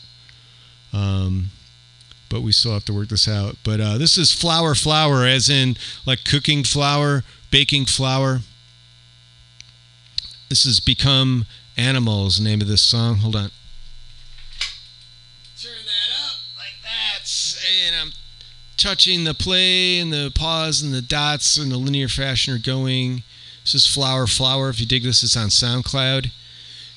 Um, 0.92 1.50
but 2.30 2.40
we 2.40 2.52
still 2.52 2.72
have 2.72 2.84
to 2.86 2.92
work 2.92 3.08
this 3.08 3.28
out. 3.28 3.56
But 3.62 3.80
uh, 3.80 3.98
this 3.98 4.16
is 4.18 4.32
flour, 4.32 4.74
flour, 4.74 5.24
as 5.24 5.48
in 5.48 5.76
like 6.06 6.24
cooking 6.24 6.64
flour, 6.64 7.22
baking 7.50 7.86
flour. 7.86 8.40
This 10.48 10.64
has 10.64 10.80
become 10.80 11.46
animals. 11.76 12.40
Name 12.40 12.60
of 12.60 12.68
this 12.68 12.82
song. 12.82 13.16
Hold 13.16 13.36
on. 13.36 13.50
Turn 15.60 15.72
that 15.84 16.10
up 16.26 16.36
like 16.56 16.82
that, 16.82 17.28
and 17.86 17.96
I'm 17.96 18.12
touching 18.76 19.24
the 19.24 19.34
play 19.34 19.98
and 19.98 20.12
the 20.12 20.30
pause 20.34 20.82
and 20.82 20.92
the 20.92 21.02
dots 21.02 21.56
in 21.56 21.70
the 21.70 21.76
linear 21.76 22.08
fashion 22.08 22.54
are 22.54 22.58
going. 22.58 23.22
This 23.62 23.74
is 23.74 23.86
Flour 23.86 24.26
Flour. 24.26 24.68
If 24.68 24.78
you 24.78 24.86
dig 24.86 25.04
this, 25.04 25.22
it's 25.22 25.36
on 25.36 25.48
SoundCloud. 25.48 26.30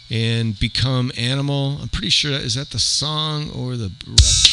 And 0.10 0.58
Become 0.60 1.12
Animal. 1.18 1.80
I'm 1.82 1.90
pretty 1.90 2.10
sure 2.10 2.32
that 2.32 2.42
is 2.42 2.56
that 2.56 2.72
the 2.72 2.80
song 2.80 3.50
or 3.50 3.76
the 3.76 3.92
rep. 4.06 4.47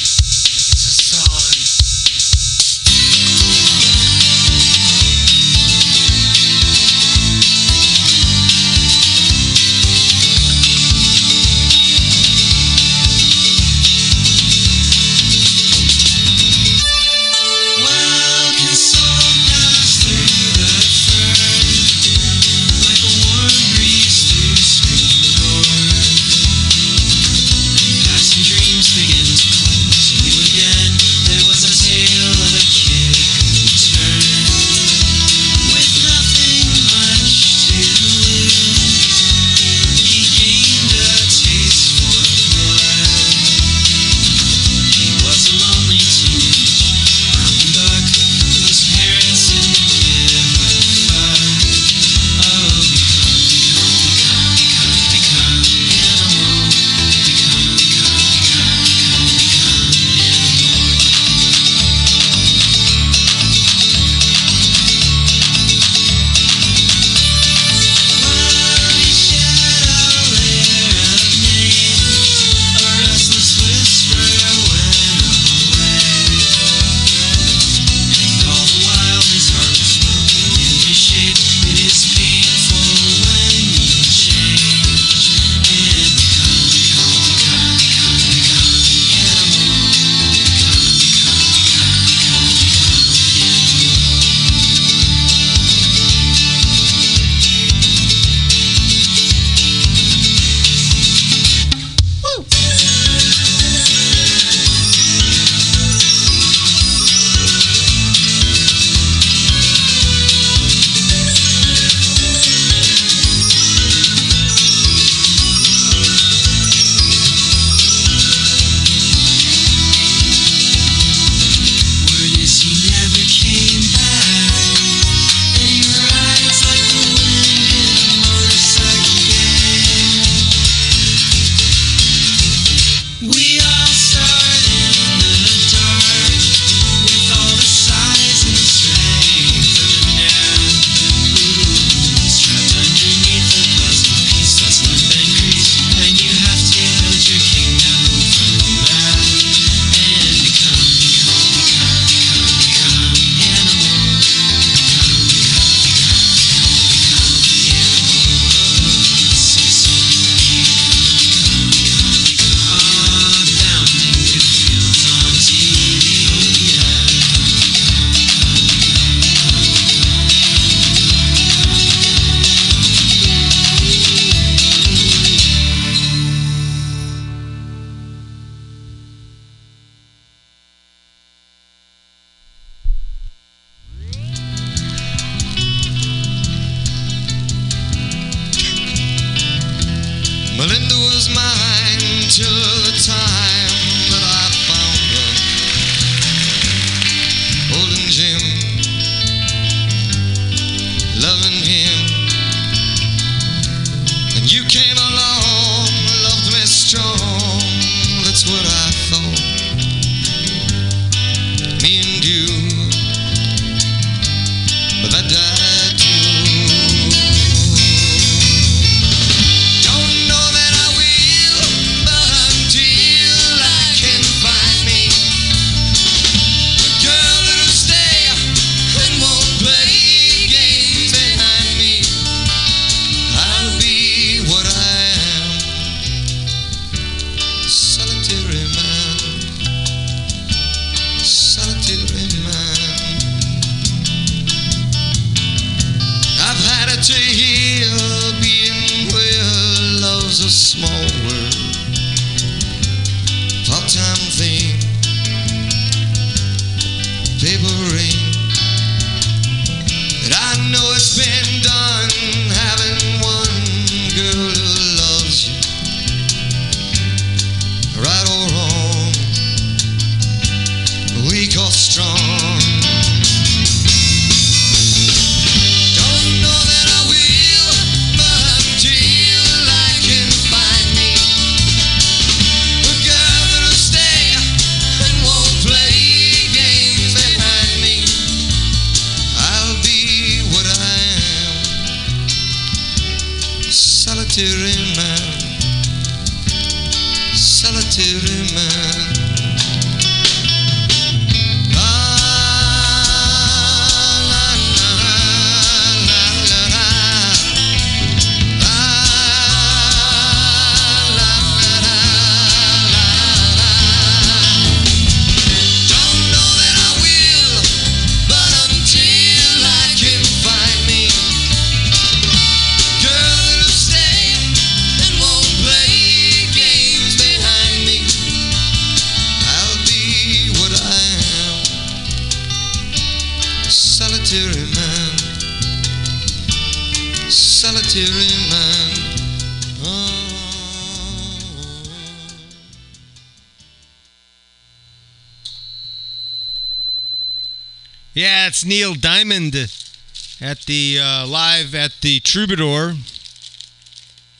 Troubadour, 352.35 352.95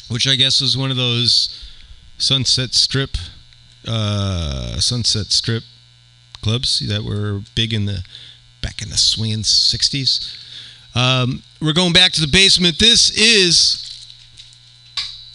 which 0.09 0.27
I 0.27 0.35
guess 0.35 0.61
was 0.61 0.77
one 0.77 0.91
of 0.91 0.97
those 0.97 1.65
Sunset 2.19 2.75
Strip, 2.75 3.17
uh, 3.87 4.81
Sunset 4.81 5.27
Strip 5.27 5.63
clubs 6.43 6.81
that 6.89 7.05
were 7.05 7.43
big 7.55 7.73
in 7.73 7.85
the 7.85 8.03
back 8.61 8.83
in 8.83 8.89
the 8.89 8.97
swinging 8.97 9.43
'60s. 9.45 10.37
Um, 10.97 11.45
we're 11.63 11.73
going 11.73 11.93
back 11.93 12.11
to 12.15 12.21
the 12.21 12.27
basement. 12.27 12.81
This 12.81 13.11
is. 13.11 13.81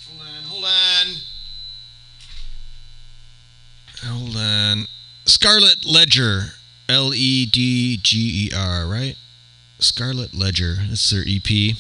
Hold 0.10 0.28
on, 0.28 0.44
hold 0.50 0.66
on. 0.66 1.16
Hold 4.04 4.36
on. 4.36 4.88
Scarlet 5.24 5.86
Ledger. 5.86 6.56
L 6.90 7.14
E 7.14 7.46
D 7.46 7.98
G 8.04 8.50
E 8.50 8.52
R, 8.54 8.86
right? 8.86 9.16
Scarlet 9.80 10.34
Ledger. 10.34 10.76
That's 10.90 11.10
their 11.10 11.24
EP. 11.26 11.78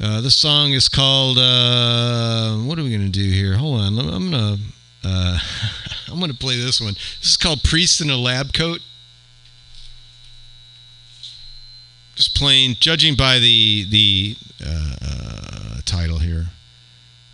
Uh, 0.00 0.20
this 0.20 0.36
song 0.36 0.72
is 0.72 0.88
called. 0.88 1.38
Uh, 1.38 2.56
what 2.56 2.78
are 2.78 2.82
we 2.82 2.90
gonna 2.90 3.08
do 3.08 3.30
here? 3.30 3.56
Hold 3.56 3.80
on. 3.80 3.98
I'm 3.98 4.30
gonna. 4.30 4.56
Uh, 5.04 5.38
I'm 6.10 6.18
gonna 6.18 6.34
play 6.34 6.58
this 6.58 6.80
one. 6.80 6.94
This 6.94 7.30
is 7.30 7.36
called 7.36 7.62
"Priest 7.62 8.00
in 8.00 8.10
a 8.10 8.16
Lab 8.16 8.52
Coat." 8.52 8.80
Just 12.16 12.36
plain, 12.36 12.76
judging 12.78 13.14
by 13.14 13.38
the 13.38 13.84
the 13.88 14.36
uh, 14.64 14.96
uh, 15.00 15.80
title 15.84 16.18
here. 16.18 16.46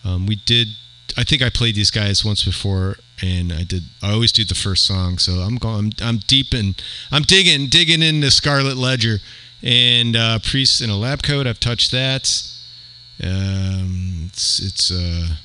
Um, 0.04 0.26
we 0.26 0.36
did. 0.36 0.68
I 1.16 1.24
think 1.24 1.42
I 1.42 1.48
played 1.48 1.74
these 1.74 1.90
guys 1.90 2.24
once 2.24 2.44
before, 2.44 2.96
and 3.22 3.52
I 3.52 3.64
did. 3.64 3.84
I 4.02 4.12
always 4.12 4.32
do 4.32 4.44
the 4.44 4.54
first 4.54 4.86
song, 4.86 5.16
so 5.16 5.32
I'm 5.40 5.56
going. 5.56 5.94
I'm, 6.00 6.08
I'm 6.08 6.18
deep 6.26 6.52
in. 6.52 6.74
I'm 7.10 7.22
digging, 7.22 7.68
digging 7.68 8.02
into 8.02 8.30
Scarlet 8.30 8.76
Ledger 8.76 9.18
and 9.62 10.14
uh, 10.14 10.38
Priest 10.40 10.82
in 10.82 10.90
a 10.90 10.96
Lab 10.96 11.22
Coat. 11.22 11.46
I've 11.46 11.60
touched 11.60 11.90
that. 11.92 12.49
Um, 13.22 14.24
it's 14.26 14.60
it's 14.60 14.90
uh, 14.90 15.36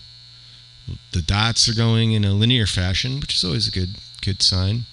the 1.12 1.22
dots 1.22 1.68
are 1.68 1.76
going 1.76 2.12
in 2.14 2.24
a 2.24 2.32
linear 2.32 2.66
fashion, 2.66 3.20
which 3.20 3.36
is 3.36 3.44
always 3.44 3.68
a 3.68 3.72
good 3.72 3.96
good 4.22 4.42
sign. 4.42 4.86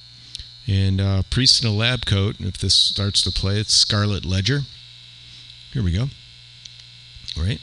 And 0.66 1.00
uh, 1.00 1.22
Priest 1.30 1.62
in 1.62 1.68
a 1.68 1.72
Lab 1.72 2.06
Coat. 2.06 2.36
If 2.38 2.58
this 2.58 2.74
starts 2.74 3.22
to 3.22 3.32
play, 3.32 3.58
it's 3.58 3.74
Scarlet 3.74 4.24
Ledger. 4.24 4.60
Here 5.72 5.82
we 5.82 5.92
go. 5.92 6.08
All 7.36 7.44
right. 7.44 7.60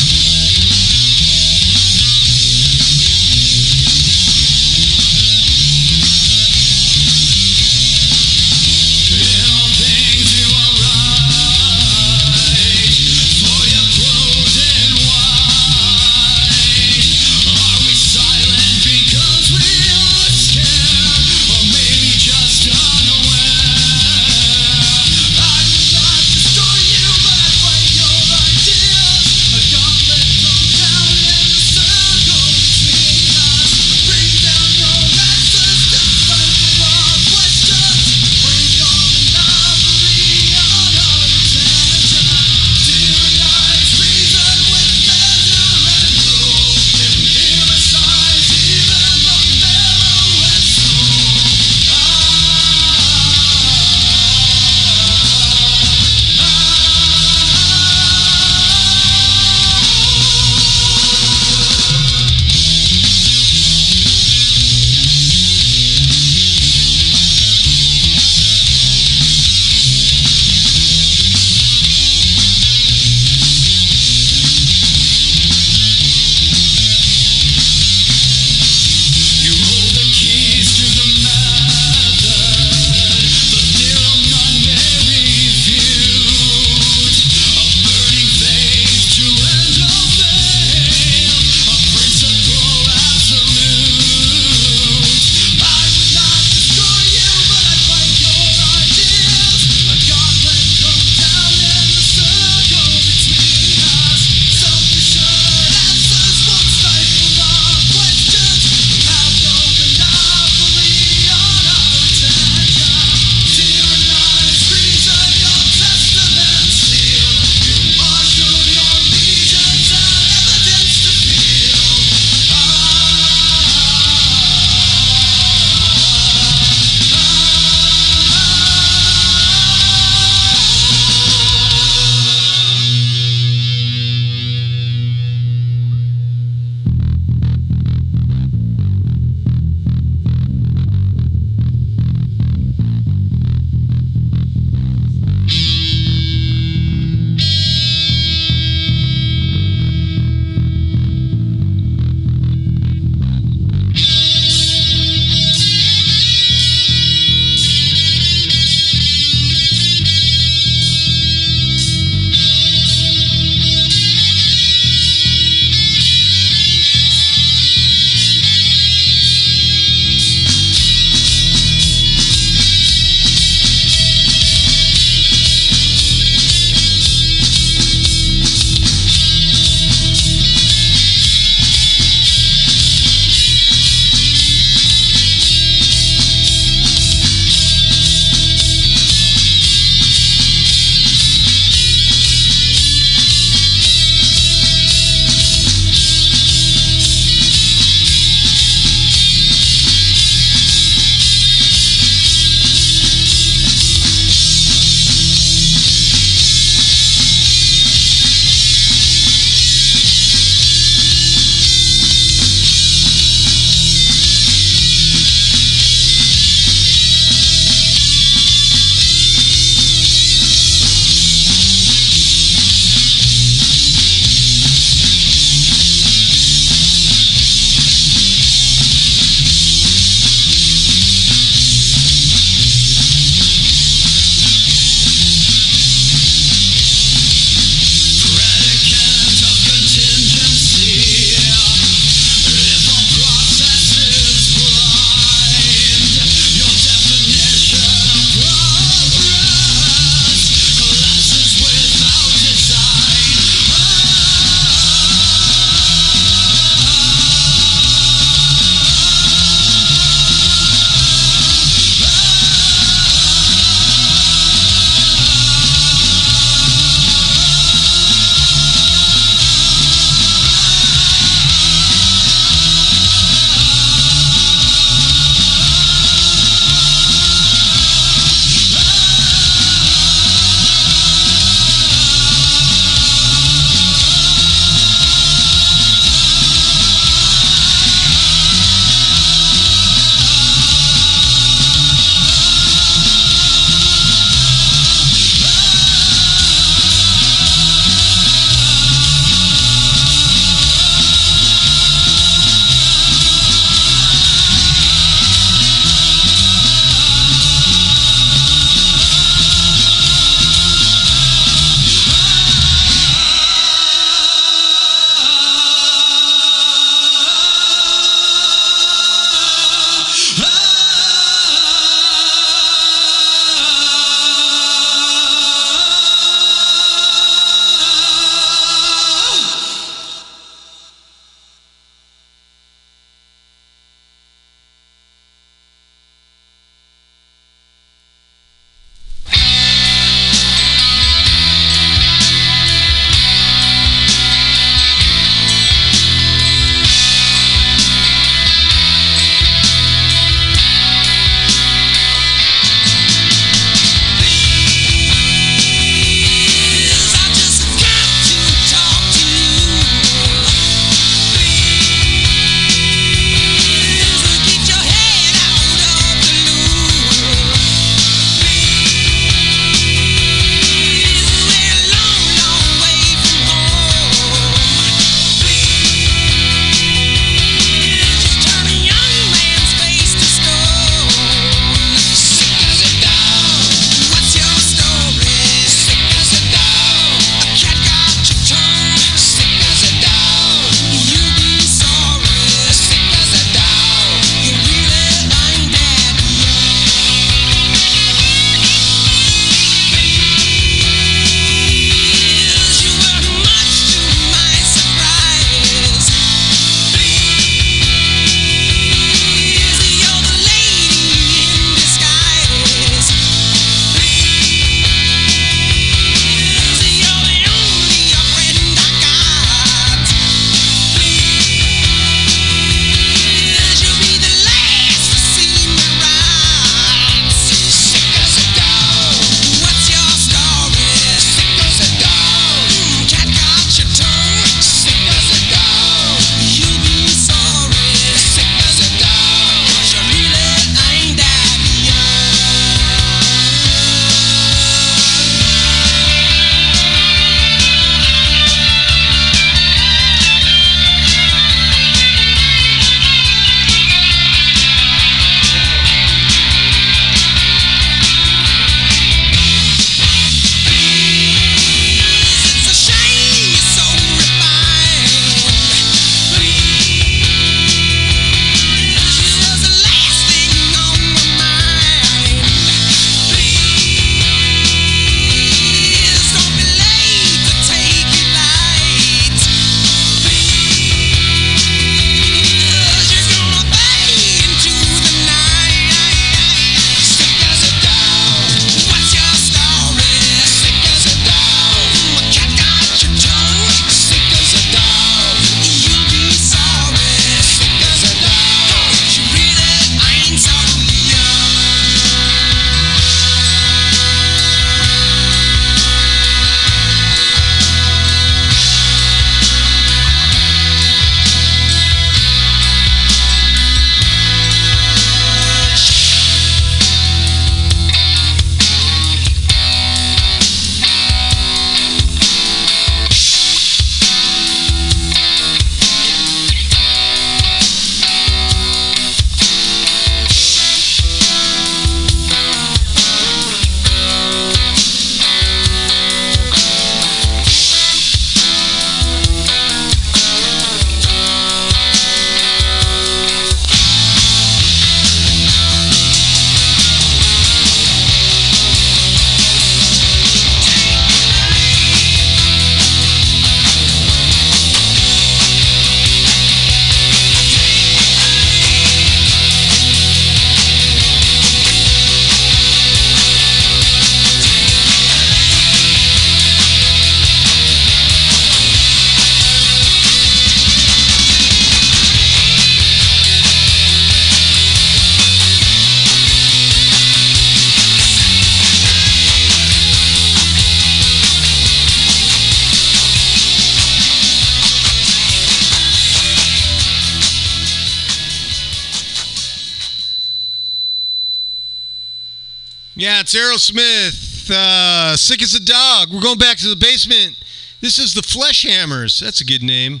Sick 595.26 595.42
as 595.42 595.56
a 595.56 595.60
dog. 595.60 596.12
We're 596.14 596.20
going 596.20 596.38
back 596.38 596.56
to 596.58 596.68
the 596.68 596.76
basement. 596.76 597.36
This 597.80 597.98
is 597.98 598.14
the 598.14 598.22
Flesh 598.22 598.62
Hammers. 598.62 599.18
That's 599.18 599.40
a 599.40 599.44
good 599.44 599.64
name. 599.64 600.00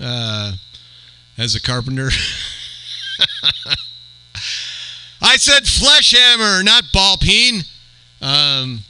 Uh, 0.00 0.52
as 1.36 1.56
a 1.56 1.60
carpenter. 1.60 2.08
I 5.20 5.36
said 5.38 5.66
Flesh 5.66 6.12
Hammer, 6.16 6.62
not 6.62 6.84
ball 6.92 7.16
peen. 7.16 7.62
Um, 8.22 8.84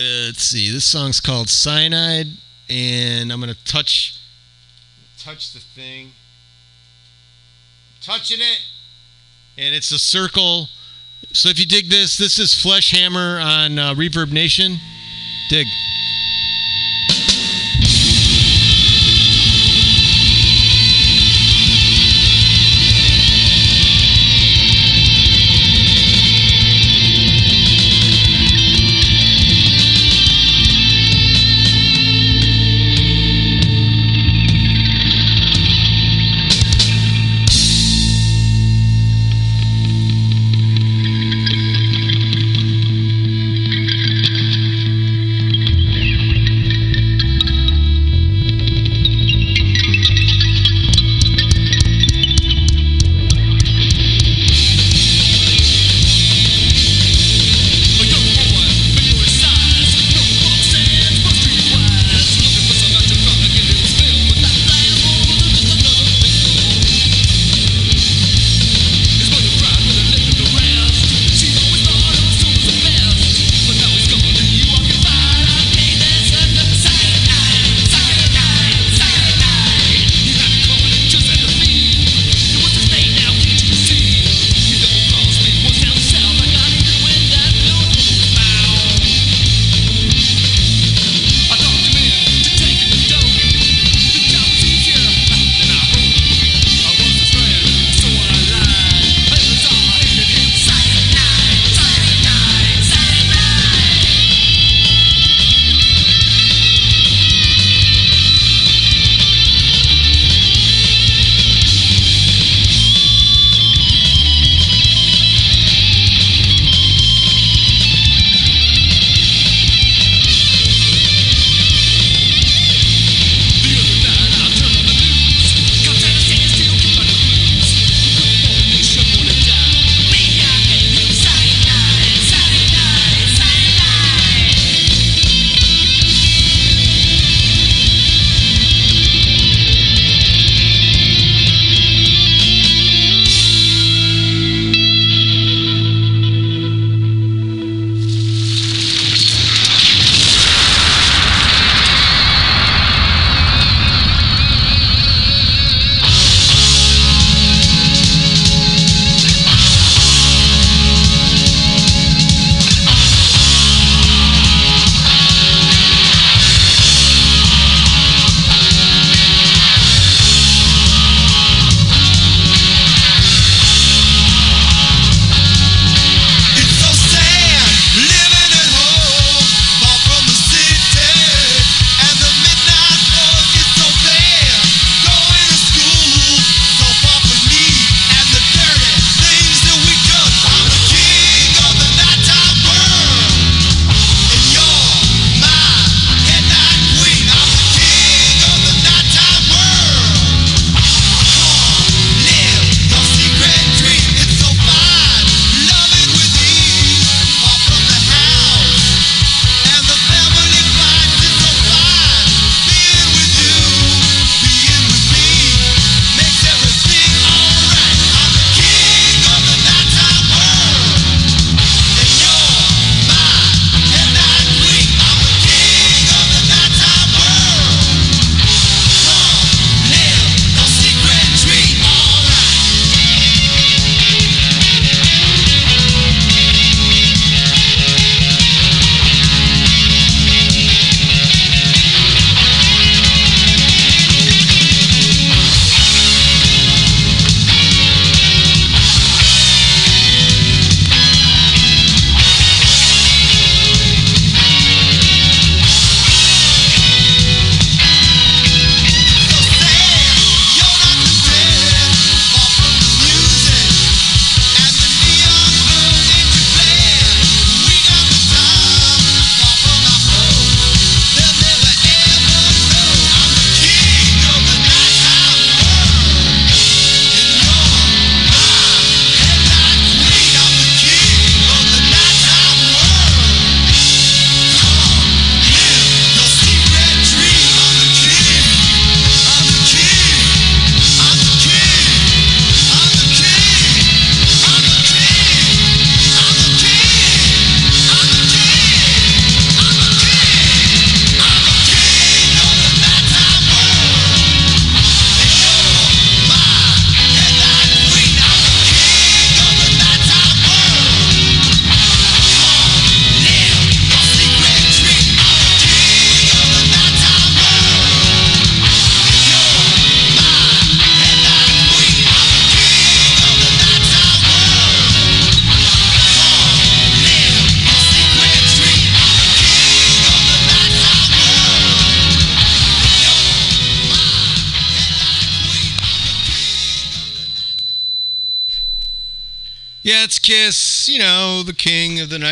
uh, 0.00 0.28
let's 0.28 0.44
see. 0.44 0.70
This 0.70 0.86
song's 0.86 1.20
called 1.20 1.50
Cyanide, 1.50 2.28
and 2.70 3.30
I'm 3.30 3.40
gonna 3.40 3.52
touch 3.66 4.18
touch 5.18 5.52
the 5.52 5.60
thing. 5.60 6.12
Touching 8.00 8.40
it, 8.40 8.62
and 9.58 9.74
it's 9.74 9.92
a 9.92 9.98
circle. 9.98 10.68
So 11.34 11.48
if 11.48 11.58
you 11.58 11.66
dig 11.66 11.88
this, 11.88 12.16
this 12.16 12.38
is 12.38 12.54
Flesh 12.54 12.92
Hammer 12.92 13.40
on 13.40 13.76
uh, 13.76 13.92
ReverbNation. 13.94 14.78
Dig. 15.48 15.66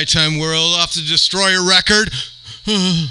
Nighttime 0.03 0.37
world, 0.37 0.75
off 0.81 0.95
the 0.95 1.01
Destroyer 1.01 1.65
record. 1.65 2.11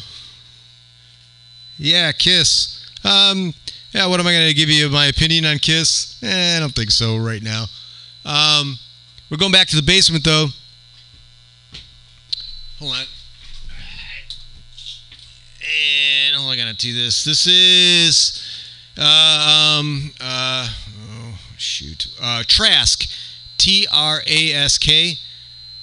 yeah, 1.77 2.11
Kiss. 2.11 2.85
Um, 3.05 3.53
yeah, 3.93 4.07
what 4.07 4.19
am 4.19 4.27
I 4.27 4.33
going 4.33 4.49
to 4.49 4.53
give 4.53 4.67
you 4.67 4.89
my 4.89 5.05
opinion 5.05 5.45
on 5.45 5.57
Kiss? 5.57 6.21
Eh, 6.21 6.57
I 6.57 6.59
don't 6.59 6.75
think 6.75 6.91
so 6.91 7.15
right 7.15 7.41
now. 7.41 7.63
Um, 8.25 8.77
we're 9.29 9.37
going 9.37 9.53
back 9.53 9.67
to 9.67 9.77
the 9.77 9.81
basement 9.81 10.25
though. 10.25 10.47
Hold 12.79 12.91
on. 12.91 13.05
And 15.61 16.35
how 16.35 16.41
am 16.41 16.49
I 16.49 16.55
to 16.57 16.73
do 16.75 16.93
this? 16.93 17.23
This 17.23 17.47
is 17.47 18.67
uh, 18.97 19.77
um 19.79 20.11
uh 20.19 20.67
oh 21.13 21.39
shoot 21.55 22.07
uh 22.21 22.43
Trask 22.45 23.09
T 23.57 23.87
R 23.89 24.21
A 24.27 24.53
S 24.53 24.77
K 24.77 25.17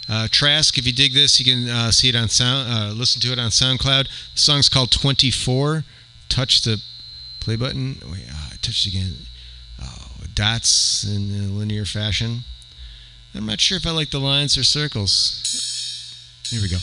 uh, 0.08 0.28
Trask. 0.30 0.78
If 0.78 0.86
you 0.86 0.92
dig 0.92 1.12
this, 1.14 1.38
you 1.38 1.44
can 1.44 1.68
uh, 1.68 1.90
see 1.90 2.08
it 2.08 2.16
on 2.16 2.28
sound, 2.28 2.70
uh, 2.70 2.92
listen 2.92 3.20
to 3.22 3.32
it 3.32 3.38
on 3.38 3.50
SoundCloud. 3.50 4.08
The 4.34 4.38
song's 4.38 4.68
called 4.68 4.90
24. 4.90 5.84
Touch 6.28 6.62
the 6.62 6.80
play 7.40 7.56
button. 7.56 8.00
Wait, 8.10 8.24
uh, 8.28 8.48
I 8.52 8.56
touched 8.60 8.86
again. 8.86 9.14
Oh, 9.82 10.10
dots 10.34 11.04
in 11.04 11.30
a 11.34 11.48
linear 11.48 11.84
fashion. 11.84 12.40
I'm 13.34 13.46
not 13.46 13.60
sure 13.60 13.76
if 13.76 13.86
I 13.86 13.90
like 13.90 14.10
the 14.10 14.18
lines 14.18 14.56
or 14.56 14.64
circles. 14.64 16.44
Here 16.50 16.60
we 16.62 16.68
go. 16.68 16.78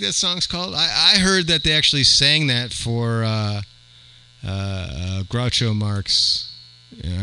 Think 0.00 0.08
that 0.08 0.14
song's 0.14 0.46
called. 0.46 0.74
I, 0.74 1.14
I 1.14 1.18
heard 1.18 1.46
that 1.48 1.62
they 1.62 1.72
actually 1.72 2.04
sang 2.04 2.46
that 2.46 2.72
for 2.72 3.22
uh, 3.22 3.60
uh, 4.42 4.48
uh, 4.48 5.22
Groucho 5.24 5.76
Marx 5.76 6.52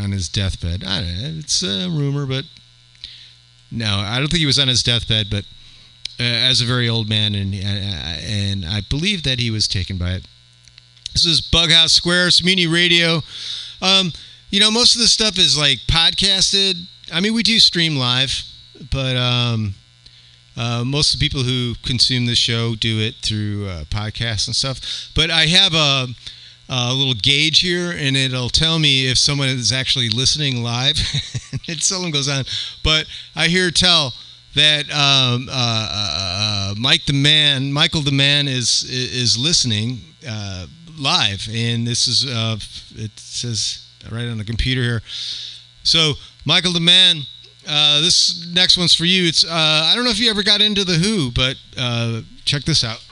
on 0.04 0.12
his 0.12 0.30
deathbed. 0.30 0.84
I 0.84 1.02
don't 1.02 1.22
know. 1.22 1.40
It's 1.40 1.64
a 1.64 1.90
rumor, 1.90 2.26
but 2.28 2.46
no, 3.72 3.98
I 3.98 4.20
don't 4.20 4.28
think 4.28 4.40
he 4.40 4.46
was 4.46 4.60
on 4.60 4.68
his 4.68 4.84
deathbed, 4.84 5.28
but 5.32 5.46
uh, 6.20 6.24
as 6.24 6.62
a 6.62 6.66
very 6.66 6.88
old 6.88 7.10
man, 7.10 7.34
and 7.34 7.54
uh, 7.54 7.58
and 7.58 8.66
I 8.66 8.82
believe 8.88 9.24
that 9.24 9.40
he 9.40 9.50
was 9.50 9.68
taken 9.68 9.98
by 9.98 10.12
it. 10.12 10.28
This 11.14 11.26
is 11.26 11.42
Bughouse 11.42 11.94
Square, 11.94 12.30
Community 12.38 12.68
Radio. 12.68 13.22
Um, 13.82 14.14
you 14.52 14.60
know, 14.60 14.70
most 14.70 14.96
of 14.96 15.02
the 15.02 15.08
stuff 15.08 15.40
is 15.40 15.58
like 15.58 15.80
podcasted. 15.88 16.76
I 17.12 17.22
mean, 17.22 17.34
we 17.34 17.42
do 17.42 17.60
stream 17.60 17.96
live, 17.96 18.44
but 18.92 19.18
um, 19.18 19.74
uh, 20.58 20.84
most 20.84 21.14
of 21.14 21.20
the 21.20 21.26
people 21.26 21.44
who 21.44 21.76
consume 21.84 22.26
the 22.26 22.36
show 22.36 22.76
do 22.76 23.00
it 23.00 23.16
through 23.22 23.68
uh, 23.68 23.84
podcasts 23.86 24.48
and 24.48 24.56
stuff. 24.56 25.12
But 25.16 25.30
I 25.30 25.46
have 25.46 25.74
a, 25.74 26.08
a 26.68 26.94
little 26.94 27.14
gauge 27.14 27.60
here, 27.60 27.92
and 27.92 28.18
it'll 28.18 28.50
tell 28.50 28.80
me 28.80 29.08
if 29.08 29.18
someone 29.18 29.50
is 29.50 29.72
actually 29.72 30.10
listening 30.10 30.64
live. 30.64 30.98
it 31.68 31.82
seldom 31.82 32.12
goes 32.12 32.28
on, 32.28 32.44
but 32.84 33.06
I 33.36 33.48
hear 33.48 33.70
tell 33.70 34.14
that 34.56 34.86
um, 34.90 35.48
uh, 35.50 35.52
uh, 35.52 36.72
uh, 36.72 36.76
Mike 36.80 37.06
the 37.06 37.14
Man, 37.14 37.72
Michael 37.72 38.02
the 38.02 38.12
Man, 38.12 38.48
is 38.48 38.84
is 38.90 39.38
listening 39.38 40.00
live, 41.00 41.48
and 41.54 41.86
this 41.86 42.08
is 42.08 42.26
it 42.96 43.12
says 43.20 43.86
right 44.12 44.28
on 44.28 44.40
the 44.40 44.44
computer 44.44 44.82
here. 44.82 45.02
So 45.84 46.14
Michael 46.46 46.74
the 46.74 46.80
Man. 46.80 47.22
Uh, 47.68 48.02
this 48.02 48.46
next 48.48 48.78
one's 48.78 48.94
for 48.94 49.06
you. 49.06 49.26
It's 49.28 49.44
uh, 49.44 49.50
I 49.52 49.94
don't 49.96 50.06
know 50.06 50.10
if 50.10 50.20
you 50.20 50.30
ever 50.30 50.44
got 50.44 50.62
into 50.62 50.84
the 50.84 50.94
Who, 50.94 51.32
but 51.32 51.58
uh, 51.78 52.22
check 52.46 52.64
this 52.64 52.84
out. 52.84 53.04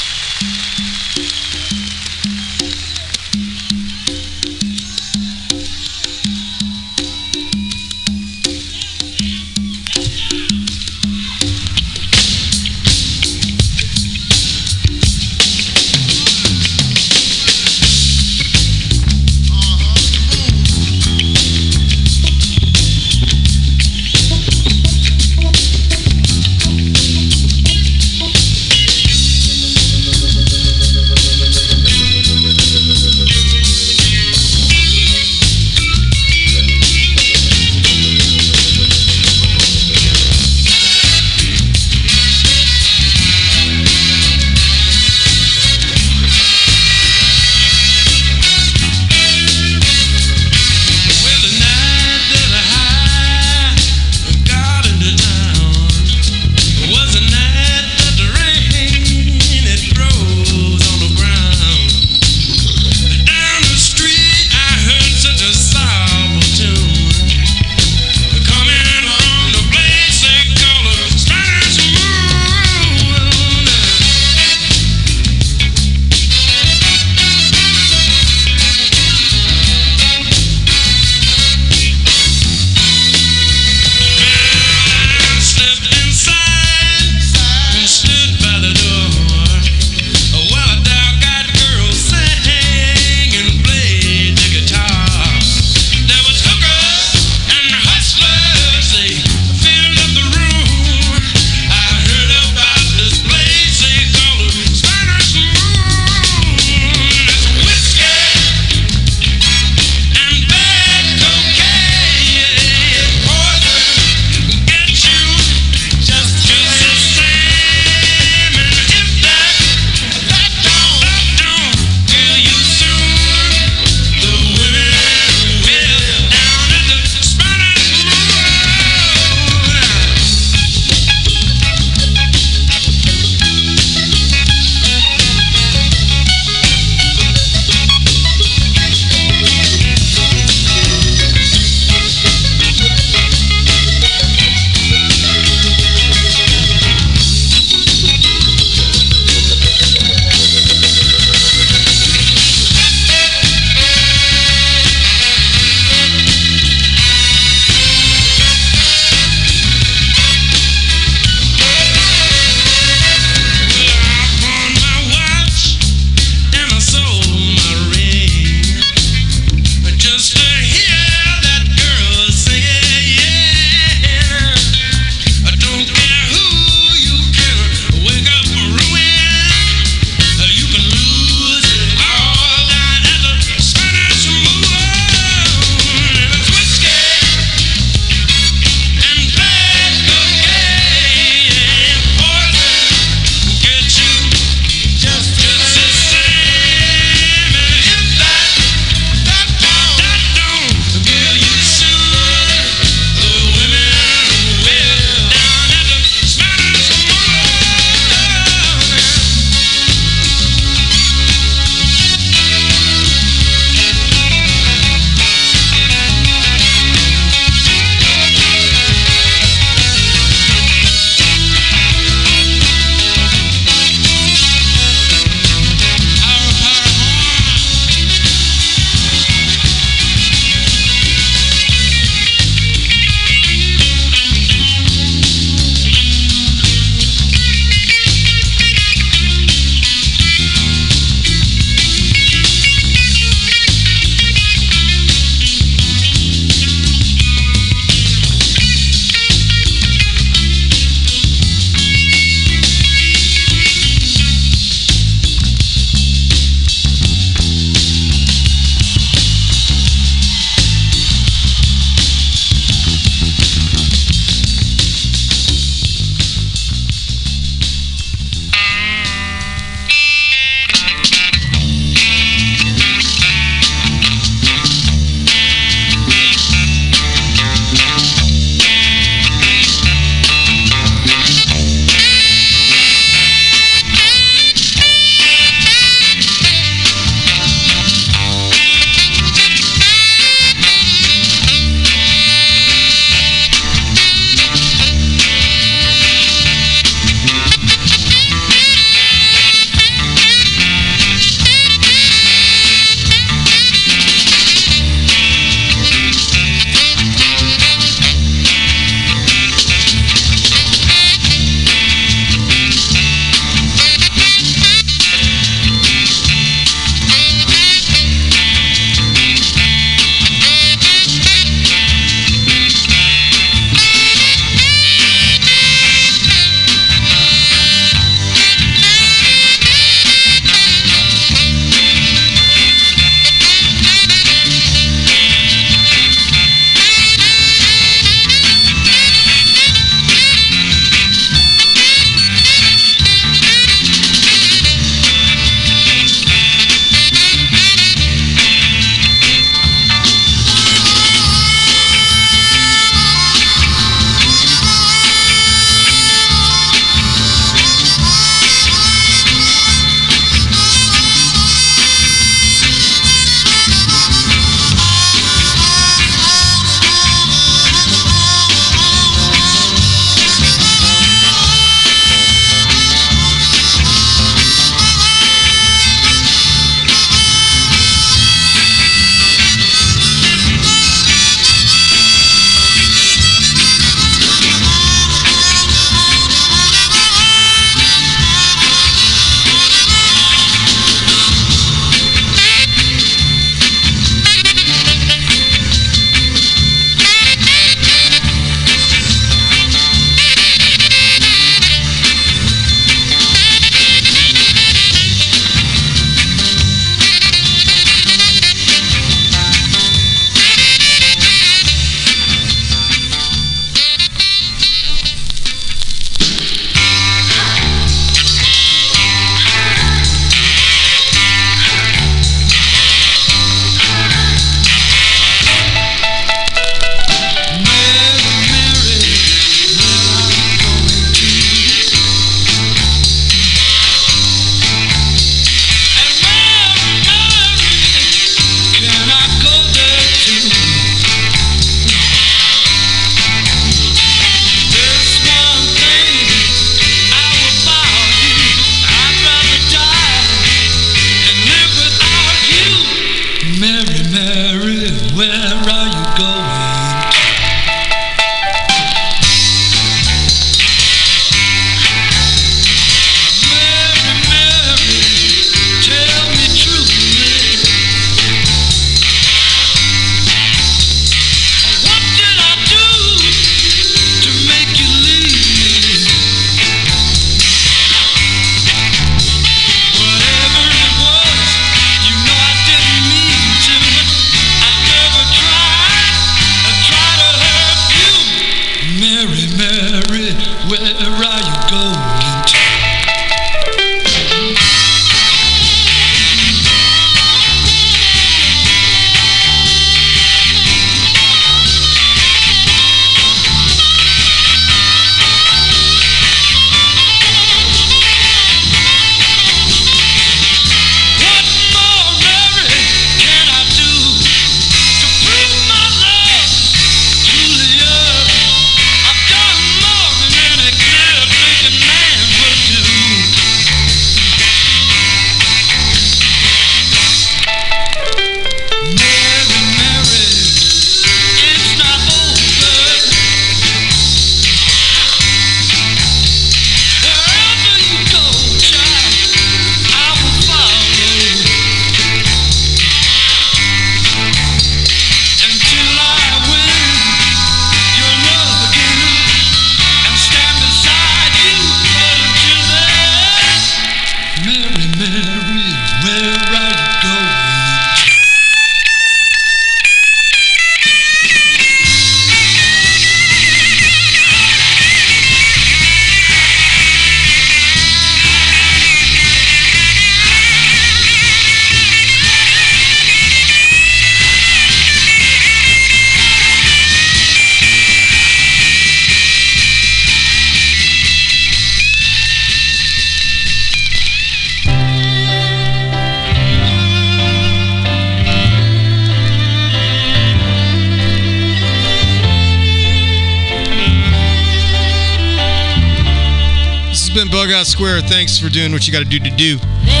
Square. 597.91 598.07
Thanks 598.07 598.39
for 598.39 598.47
doing 598.47 598.71
what 598.71 598.87
you 598.87 598.93
got 598.93 598.99
to 598.99 599.05
do 599.05 599.19
to 599.19 599.29
do. 599.31 600.00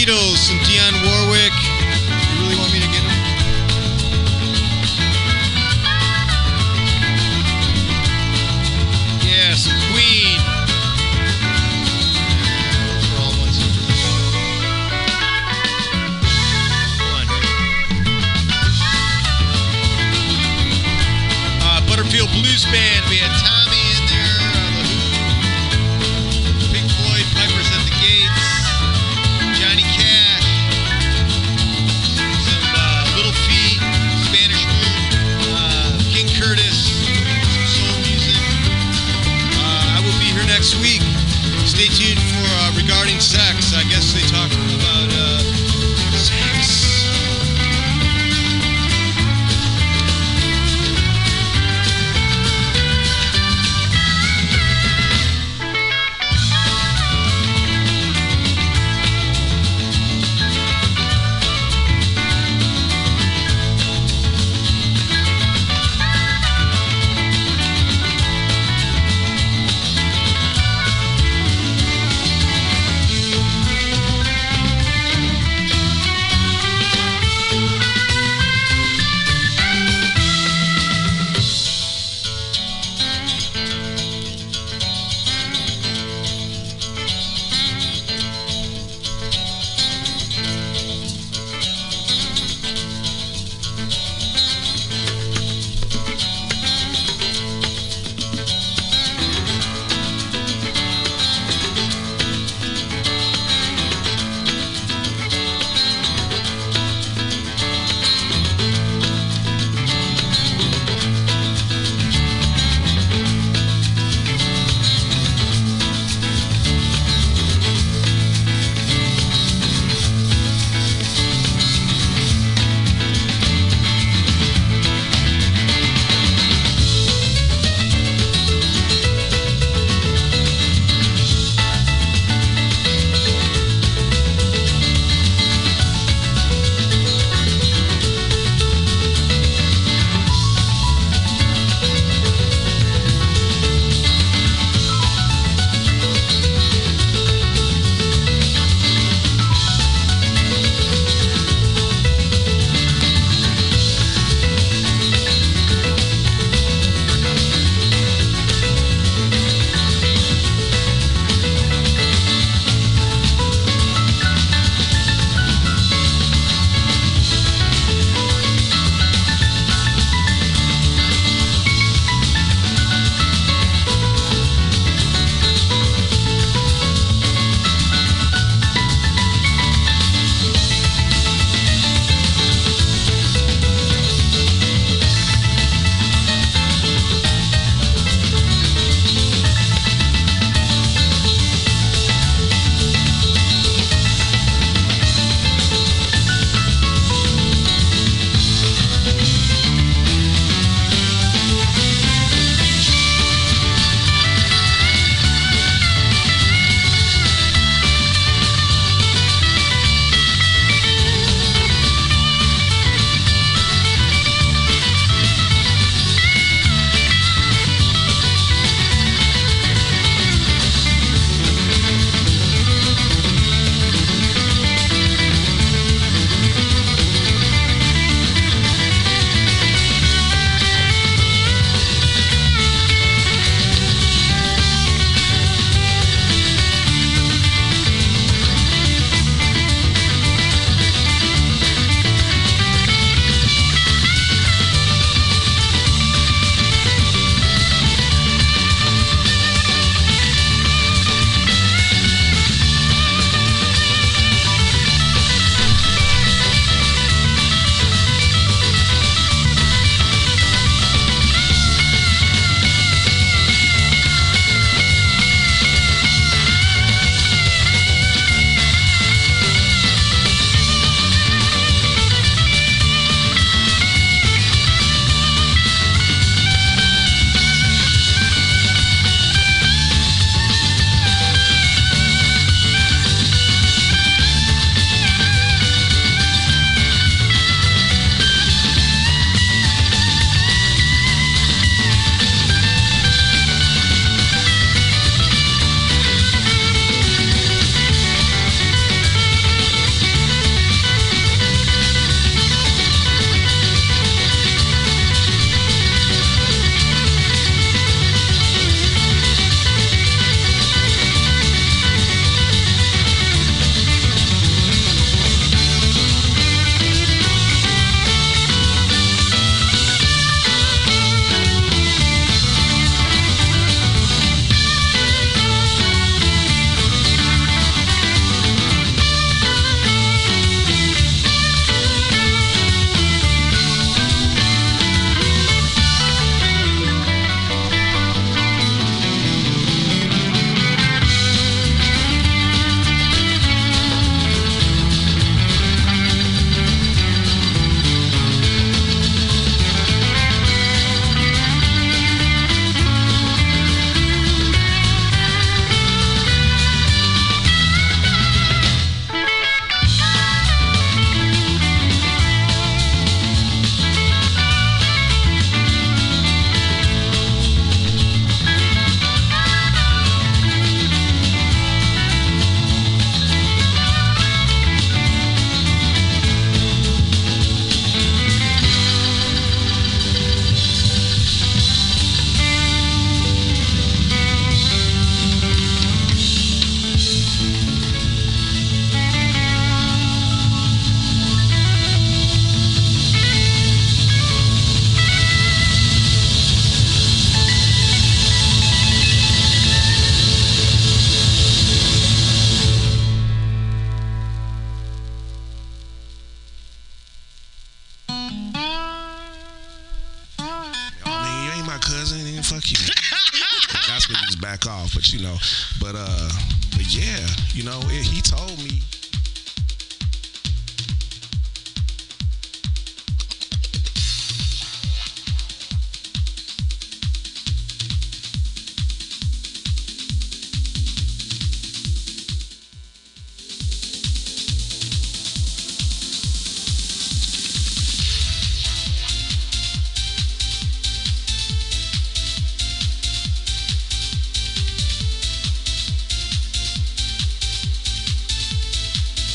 Beatles, 0.00 0.38
some 0.38 0.56
Dionne 0.60 0.96
Warwick. 1.04 1.79